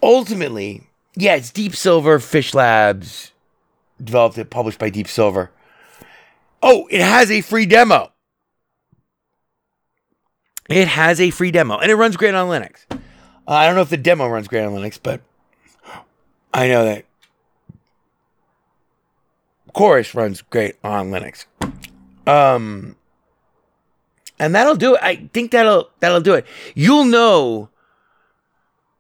Ultimately, 0.03 0.86
yeah, 1.17 1.35
it's 1.35 1.51
Deep 1.51 1.75
Silver, 1.75 2.19
Fishlabs 2.19 3.33
developed 4.03 4.39
it, 4.39 4.51
published 4.51 4.79
by 4.79 4.91
Deep 4.91 5.09
Silver. 5.09 5.51
Oh, 6.63 6.87
it 6.91 7.01
has 7.01 7.31
a 7.31 7.41
free 7.41 7.67
demo. 7.67 8.13
It 10.69 10.89
has 10.89 11.21
a 11.21 11.31
free 11.31 11.51
demo, 11.51 11.79
and 11.79 11.91
it 11.91 11.95
runs 11.95 12.17
great 12.17 12.35
on 12.35 12.49
Linux. 12.49 12.85
Uh, 12.91 12.97
I 13.47 13.67
don't 13.67 13.77
know 13.77 13.83
if 13.83 13.91
the 13.91 13.97
demo 13.97 14.27
runs 14.29 14.49
great 14.49 14.65
on 14.65 14.73
Linux, 14.73 14.99
but 15.01 15.21
I 16.53 16.69
know 16.69 16.85
that 16.85 17.05
Chorus 19.73 20.15
runs 20.15 20.43
great 20.43 20.77
on 20.83 21.11
Linux. 21.11 21.47
Um, 22.27 22.97
and 24.39 24.55
that'll 24.55 24.75
do 24.75 24.97
it. 24.97 25.01
I 25.03 25.29
think 25.33 25.53
that'll 25.53 25.91
that'll 26.01 26.21
do 26.21 26.35
it. 26.35 26.47
You'll 26.75 27.05
know 27.05 27.69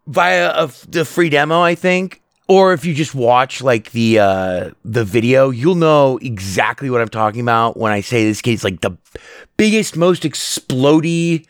via 0.07 0.51
a, 0.51 0.71
the 0.89 1.05
free 1.05 1.29
demo, 1.29 1.61
I 1.61 1.75
think, 1.75 2.23
or 2.49 2.73
if 2.73 2.85
you 2.85 2.95
just 2.95 3.15
watch 3.15 3.63
like 3.63 3.91
the 3.91 4.21
uh, 4.21 4.71
the 4.85 5.05
video, 5.05 5.51
you'll 5.51 5.75
know 5.75 6.19
exactly 6.19 6.91
what 6.91 7.01
I'm 7.01 7.09
talking 7.09 7.41
about 7.41 7.77
when 7.77 7.93
I 7.93 8.01
say 8.01 8.25
this 8.25 8.41
game's 8.41 8.65
like 8.65 8.81
the 8.81 8.97
biggest, 9.57 9.97
most 9.97 10.23
explody 10.23 11.47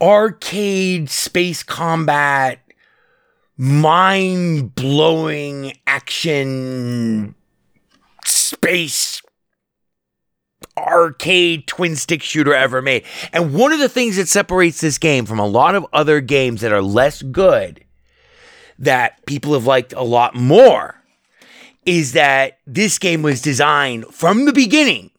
arcade 0.00 1.08
space 1.08 1.62
combat, 1.62 2.58
mind 3.56 4.74
blowing 4.74 5.78
action 5.86 7.34
space 8.24 9.21
arcade 10.76 11.66
twin 11.66 11.96
stick 11.96 12.22
shooter 12.22 12.54
ever 12.54 12.82
made. 12.82 13.04
And 13.32 13.54
one 13.54 13.72
of 13.72 13.78
the 13.78 13.88
things 13.88 14.16
that 14.16 14.28
separates 14.28 14.80
this 14.80 14.98
game 14.98 15.26
from 15.26 15.38
a 15.38 15.46
lot 15.46 15.74
of 15.74 15.86
other 15.92 16.20
games 16.20 16.60
that 16.60 16.72
are 16.72 16.82
less 16.82 17.22
good 17.22 17.84
that 18.78 19.24
people 19.26 19.52
have 19.52 19.66
liked 19.66 19.92
a 19.92 20.02
lot 20.02 20.34
more 20.34 20.96
is 21.84 22.12
that 22.12 22.58
this 22.66 22.98
game 22.98 23.22
was 23.22 23.42
designed 23.42 24.06
from 24.06 24.44
the 24.44 24.52
beginning 24.52 25.10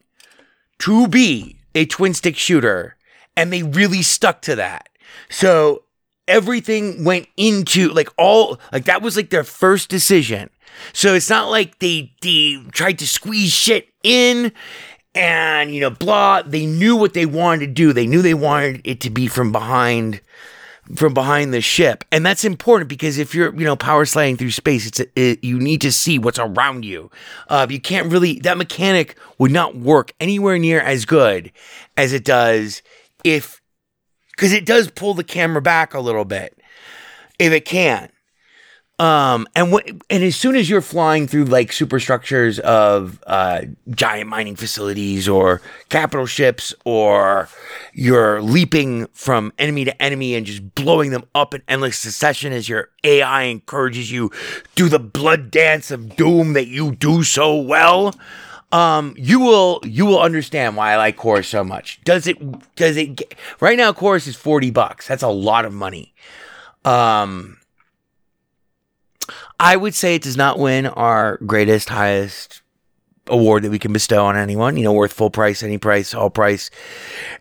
to 0.78 1.06
be 1.08 1.58
a 1.74 1.84
twin 1.86 2.14
stick 2.14 2.36
shooter 2.36 2.96
and 3.36 3.52
they 3.52 3.62
really 3.62 4.02
stuck 4.02 4.42
to 4.42 4.56
that. 4.56 4.88
So 5.28 5.84
everything 6.26 7.04
went 7.04 7.28
into 7.36 7.88
like 7.90 8.08
all 8.16 8.58
like 8.72 8.86
that 8.86 9.02
was 9.02 9.16
like 9.16 9.30
their 9.30 9.44
first 9.44 9.90
decision 9.90 10.48
so 10.92 11.14
it's 11.14 11.30
not 11.30 11.50
like 11.50 11.78
they 11.78 12.12
they 12.22 12.58
tried 12.72 12.98
to 12.98 13.06
squeeze 13.06 13.52
shit 13.52 13.88
in 14.02 14.52
and 15.14 15.74
you 15.74 15.80
know 15.80 15.90
blah. 15.90 16.42
They 16.42 16.66
knew 16.66 16.96
what 16.96 17.14
they 17.14 17.26
wanted 17.26 17.66
to 17.66 17.72
do. 17.72 17.92
They 17.92 18.06
knew 18.06 18.22
they 18.22 18.34
wanted 18.34 18.80
it 18.84 19.00
to 19.02 19.10
be 19.10 19.26
from 19.26 19.52
behind 19.52 20.20
from 20.96 21.14
behind 21.14 21.54
the 21.54 21.62
ship 21.62 22.04
and 22.12 22.26
that's 22.26 22.44
important 22.44 22.90
because 22.90 23.16
if 23.16 23.34
you're 23.34 23.54
you 23.54 23.64
know 23.64 23.74
power 23.74 24.04
sliding 24.04 24.36
through 24.36 24.50
space 24.50 24.86
it's 24.86 25.00
it, 25.16 25.42
you 25.42 25.58
need 25.58 25.80
to 25.80 25.90
see 25.90 26.18
what's 26.18 26.38
around 26.38 26.84
you 26.84 27.10
uh, 27.48 27.66
you 27.70 27.80
can't 27.80 28.12
really 28.12 28.38
that 28.40 28.58
mechanic 28.58 29.16
would 29.38 29.50
not 29.50 29.74
work 29.74 30.12
anywhere 30.20 30.58
near 30.58 30.80
as 30.80 31.06
good 31.06 31.50
as 31.96 32.12
it 32.12 32.22
does 32.22 32.82
if 33.24 33.62
because 34.32 34.52
it 34.52 34.66
does 34.66 34.90
pull 34.90 35.14
the 35.14 35.24
camera 35.24 35.62
back 35.62 35.94
a 35.94 36.00
little 36.00 36.26
bit 36.26 36.58
if 37.38 37.50
it 37.50 37.64
can 37.64 38.10
um, 39.00 39.48
and 39.56 39.72
what, 39.72 39.88
and 40.08 40.22
as 40.22 40.36
soon 40.36 40.54
as 40.54 40.70
you're 40.70 40.80
flying 40.80 41.26
through 41.26 41.46
like 41.46 41.72
superstructures 41.72 42.60
of 42.60 43.22
uh, 43.26 43.62
giant 43.90 44.30
mining 44.30 44.54
facilities 44.54 45.28
or 45.28 45.60
capital 45.88 46.26
ships, 46.26 46.72
or 46.84 47.48
you're 47.92 48.40
leaping 48.40 49.06
from 49.12 49.52
enemy 49.58 49.84
to 49.84 50.02
enemy 50.02 50.36
and 50.36 50.46
just 50.46 50.76
blowing 50.76 51.10
them 51.10 51.24
up 51.34 51.54
in 51.54 51.62
endless 51.66 51.98
succession 51.98 52.52
as 52.52 52.68
your 52.68 52.90
AI 53.02 53.42
encourages 53.44 54.12
you 54.12 54.30
do 54.76 54.88
the 54.88 55.00
blood 55.00 55.50
dance 55.50 55.90
of 55.90 56.14
doom 56.14 56.52
that 56.52 56.68
you 56.68 56.94
do 56.94 57.24
so 57.24 57.56
well. 57.60 58.14
Um, 58.70 59.14
you 59.18 59.40
will 59.40 59.80
you 59.82 60.06
will 60.06 60.20
understand 60.20 60.76
why 60.76 60.92
I 60.92 60.96
like 60.96 61.16
Chorus 61.16 61.48
so 61.48 61.64
much. 61.64 62.00
Does 62.04 62.28
it 62.28 62.38
does 62.76 62.96
it 62.96 63.16
get, 63.16 63.34
right 63.58 63.76
now? 63.76 63.92
Chorus 63.92 64.28
is 64.28 64.36
forty 64.36 64.70
bucks. 64.70 65.08
That's 65.08 65.24
a 65.24 65.28
lot 65.28 65.64
of 65.64 65.72
money. 65.72 66.14
Um 66.84 67.58
I 69.58 69.76
would 69.76 69.94
say 69.94 70.14
it 70.14 70.22
does 70.22 70.36
not 70.36 70.58
win 70.58 70.86
our 70.86 71.38
greatest, 71.38 71.88
highest 71.88 72.62
award 73.28 73.62
that 73.62 73.70
we 73.70 73.78
can 73.78 73.92
bestow 73.92 74.26
on 74.26 74.36
anyone. 74.36 74.76
You 74.76 74.84
know, 74.84 74.92
worth 74.92 75.12
full 75.12 75.30
price, 75.30 75.62
any 75.62 75.78
price, 75.78 76.14
all 76.14 76.30
price, 76.30 76.70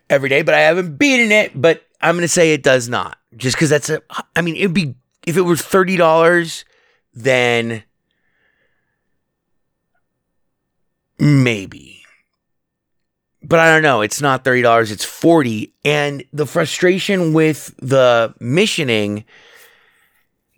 every 0.10 0.30
day. 0.30 0.42
But 0.42 0.54
I 0.54 0.62
haven't 0.62 0.98
beaten 0.98 1.32
it. 1.32 1.60
But 1.60 1.84
I'm 2.02 2.16
going 2.16 2.24
to 2.24 2.28
say 2.28 2.54
it 2.54 2.64
does 2.64 2.90
not, 2.90 3.18
just 3.38 3.56
because 3.56 3.70
that's 3.70 3.90
a. 3.90 4.02
I 4.36 4.42
mean, 4.42 4.56
it'd 4.56 4.74
be 4.74 4.96
if 5.26 5.38
it 5.38 5.42
was 5.42 5.62
thirty 5.62 5.98
dollars, 5.98 6.66
then 7.14 7.84
maybe. 11.20 12.04
But 13.42 13.60
I 13.60 13.74
don't 13.74 13.84
know. 13.84 14.02
It's 14.02 14.22
not 14.22 14.44
thirty 14.44 14.62
dollars. 14.62 14.92
It's 14.92 15.06
forty, 15.06 15.74
and 15.84 16.24
the 16.32 16.46
frustration 16.46 17.34
with 17.34 17.76
the 17.78 18.34
missioning 18.40 19.26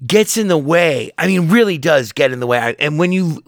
gets 0.06 0.38
in 0.38 0.48
the 0.48 0.58
way. 0.58 1.12
I 1.18 1.28
mean, 1.28 1.50
really 1.50 1.78
does 1.78 2.12
get 2.12 2.32
in 2.32 2.40
the 2.40 2.48
way. 2.48 2.76
And 2.80 3.00
when 3.00 3.12
you, 3.12 3.44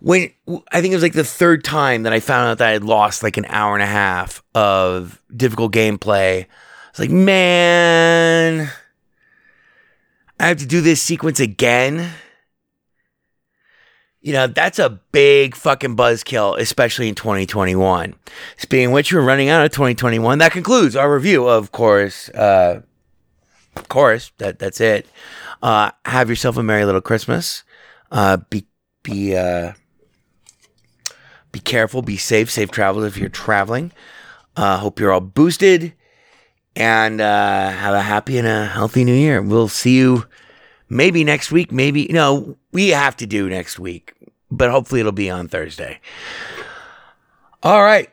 when 0.00 0.30
I 0.72 0.80
think 0.80 0.92
it 0.92 0.96
was 0.96 1.02
like 1.02 1.12
the 1.12 1.24
third 1.24 1.64
time 1.64 2.04
that 2.04 2.12
I 2.12 2.20
found 2.20 2.50
out 2.50 2.58
that 2.58 2.68
I 2.68 2.72
had 2.72 2.84
lost 2.84 3.22
like 3.22 3.36
an 3.36 3.46
hour 3.48 3.74
and 3.74 3.82
a 3.82 3.86
half 3.86 4.42
of 4.54 5.20
difficult 5.34 5.72
gameplay, 5.72 6.46
it's 6.90 6.98
like, 6.98 7.10
man, 7.10 8.70
I 10.40 10.48
have 10.48 10.58
to 10.58 10.66
do 10.66 10.80
this 10.80 11.02
sequence 11.02 11.40
again. 11.40 12.10
You 14.20 14.32
know, 14.32 14.46
that's 14.48 14.78
a 14.78 14.98
big 15.12 15.54
fucking 15.54 15.96
buzzkill, 15.96 16.58
especially 16.58 17.08
in 17.08 17.14
2021. 17.14 18.14
Speaking 18.56 18.90
which, 18.90 19.12
we're 19.12 19.20
running 19.20 19.50
out 19.50 19.64
of 19.64 19.70
2021. 19.70 20.38
That 20.38 20.52
concludes 20.52 20.96
our 20.96 21.12
review 21.14 21.46
of 21.46 21.70
Chorus. 21.70 22.28
Uh, 22.30 22.82
Chorus. 23.88 24.32
That 24.38 24.58
that's 24.58 24.80
it. 24.80 25.06
Uh, 25.62 25.90
have 26.04 26.28
yourself 26.28 26.56
a 26.56 26.62
merry 26.62 26.84
little 26.84 27.00
Christmas. 27.00 27.64
Uh, 28.10 28.38
be 28.50 28.66
be 29.02 29.36
uh, 29.36 29.72
be 31.52 31.60
careful. 31.60 32.02
Be 32.02 32.16
safe. 32.16 32.50
Safe 32.50 32.70
travels 32.70 33.04
if 33.04 33.16
you're 33.16 33.28
traveling. 33.28 33.92
Uh, 34.56 34.78
hope 34.78 34.98
you're 34.98 35.12
all 35.12 35.20
boosted 35.20 35.92
and 36.74 37.20
uh, 37.20 37.70
have 37.70 37.94
a 37.94 38.02
happy 38.02 38.38
and 38.38 38.46
a 38.46 38.66
healthy 38.66 39.04
new 39.04 39.14
year. 39.14 39.40
We'll 39.42 39.68
see 39.68 39.96
you 39.96 40.26
maybe 40.88 41.24
next 41.24 41.50
week. 41.50 41.72
Maybe 41.72 42.06
no, 42.10 42.56
we 42.72 42.90
have 42.90 43.16
to 43.16 43.26
do 43.26 43.48
next 43.48 43.78
week, 43.78 44.14
but 44.50 44.70
hopefully 44.70 45.00
it'll 45.00 45.12
be 45.12 45.30
on 45.30 45.48
Thursday. 45.48 46.00
All 47.62 47.82
right. 47.82 48.10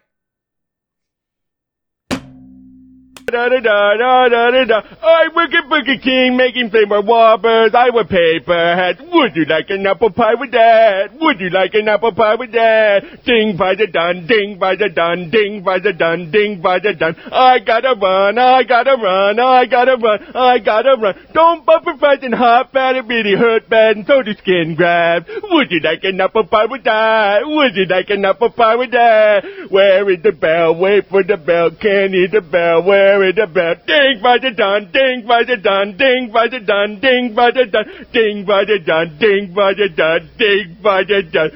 Da 3.34 3.50
da 3.50 3.60
da 3.60 3.98
da 3.98 4.30
da 4.30 4.52
da 4.52 4.66
da. 4.66 4.80
I 5.02 5.28
work 5.36 5.54
at 5.54 5.68
Burger 5.68 5.98
King 5.98 6.38
making 6.38 6.70
flavor 6.70 7.02
whoppers. 7.02 7.74
I 7.74 7.90
wear 7.90 8.06
paper 8.06 8.76
hats. 8.78 9.02
Would 9.02 9.36
you 9.36 9.46
like 9.46 9.70
an 9.70 9.88
apple 9.88 10.12
pie 10.12 10.36
with 10.36 10.52
that? 10.52 11.10
Would 11.20 11.40
you 11.40 11.50
like 11.50 11.74
an 11.74 11.88
apple 11.88 12.14
pie 12.14 12.36
with 12.36 12.52
that? 12.52 13.26
Ding 13.26 13.58
by 13.58 13.74
the 13.74 13.88
dun, 13.88 14.28
ding 14.28 14.60
by 14.60 14.76
the 14.76 14.90
dun, 14.90 15.32
ding 15.32 15.64
by 15.64 15.80
the 15.80 15.94
dun, 15.94 16.30
ding 16.30 16.62
by 16.62 16.78
the 16.78 16.94
dun. 16.94 17.16
I 17.32 17.58
gotta 17.60 17.96
run, 18.00 18.38
I 18.38 18.64
gotta 18.64 18.96
run, 19.02 19.40
I 19.40 19.66
gotta 19.66 19.98
run, 19.98 20.20
I 20.36 20.60
gotta 20.60 20.96
run. 21.02 21.16
Don't 21.34 21.66
buffer 21.66 21.98
fries 21.98 22.20
and 22.22 22.36
hot 22.36 22.72
fat, 22.72 22.96
it 22.96 23.06
really 23.08 23.36
hurt 23.36 23.68
bad 23.68 23.98
and 23.98 24.06
so 24.06 24.22
do 24.22 24.34
skin 24.36 24.76
grabs. 24.78 25.26
Would 25.28 25.72
you 25.72 25.80
like 25.82 26.04
an 26.04 26.22
apple 26.22 26.46
pie 26.46 26.66
with 26.70 26.84
that? 26.84 27.42
Would 27.46 27.76
you 27.76 27.86
like 27.86 28.10
an 28.12 28.26
apple 28.26 28.52
pie 28.52 28.76
with 28.76 28.92
that? 28.92 29.44
Where 29.70 30.10
is 30.12 30.22
the 30.22 30.32
bell? 30.32 30.76
Wait 30.78 31.10
for 31.10 31.24
the 31.24 31.38
bell. 31.38 31.72
Can't 31.72 32.14
hear 32.14 32.28
the 32.28 32.42
bell. 32.42 32.84
Where 32.84 33.23
is 33.24 33.36
the 33.36 33.48
bell? 33.48 33.76
Ding 33.86 34.22
by 34.22 34.38
the 34.38 34.52
done, 34.52 34.92
ding 34.92 35.26
by 35.28 35.44
the 35.44 35.58
done, 35.58 35.98
ding 35.98 36.32
by 36.32 36.48
the 36.48 36.60
done, 36.60 37.00
ding 37.00 37.34
by 37.34 37.52
the 37.52 37.66
done, 37.66 38.08
ding 38.12 38.46
by 38.46 38.66
the 38.66 38.80
done, 38.80 39.18
ding 39.20 39.54
by 39.54 39.74
the 39.74 39.90
done, 39.90 40.30
ding 40.38 40.78
by 40.82 41.04
the 41.04 41.24
done. 41.24 41.52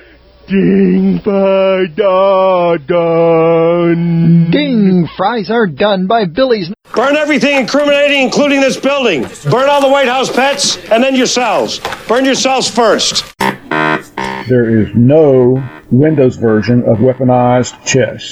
Ding 0.47 1.17
by 1.17 1.87
the 1.93 2.79
done. 2.87 4.49
Ding! 4.49 5.09
Fries 5.17 5.51
are 5.51 5.67
done 5.67 6.07
by 6.07 6.23
Billy's. 6.23 6.71
Burn 6.95 7.17
everything 7.17 7.57
incriminating, 7.59 8.21
including 8.23 8.61
this 8.61 8.77
building. 8.77 9.23
Burn 9.51 9.67
all 9.67 9.81
the 9.81 9.89
White 9.89 10.07
House 10.07 10.31
pets, 10.33 10.77
and 10.89 11.03
then 11.03 11.17
yourselves. 11.17 11.81
Burn 12.07 12.23
yourselves 12.23 12.69
first. 12.69 13.25
There 13.39 14.81
is 14.81 14.95
no 14.95 15.61
Windows 15.91 16.37
version 16.37 16.83
of 16.83 16.99
weaponized 16.99 17.83
chess. 17.85 18.31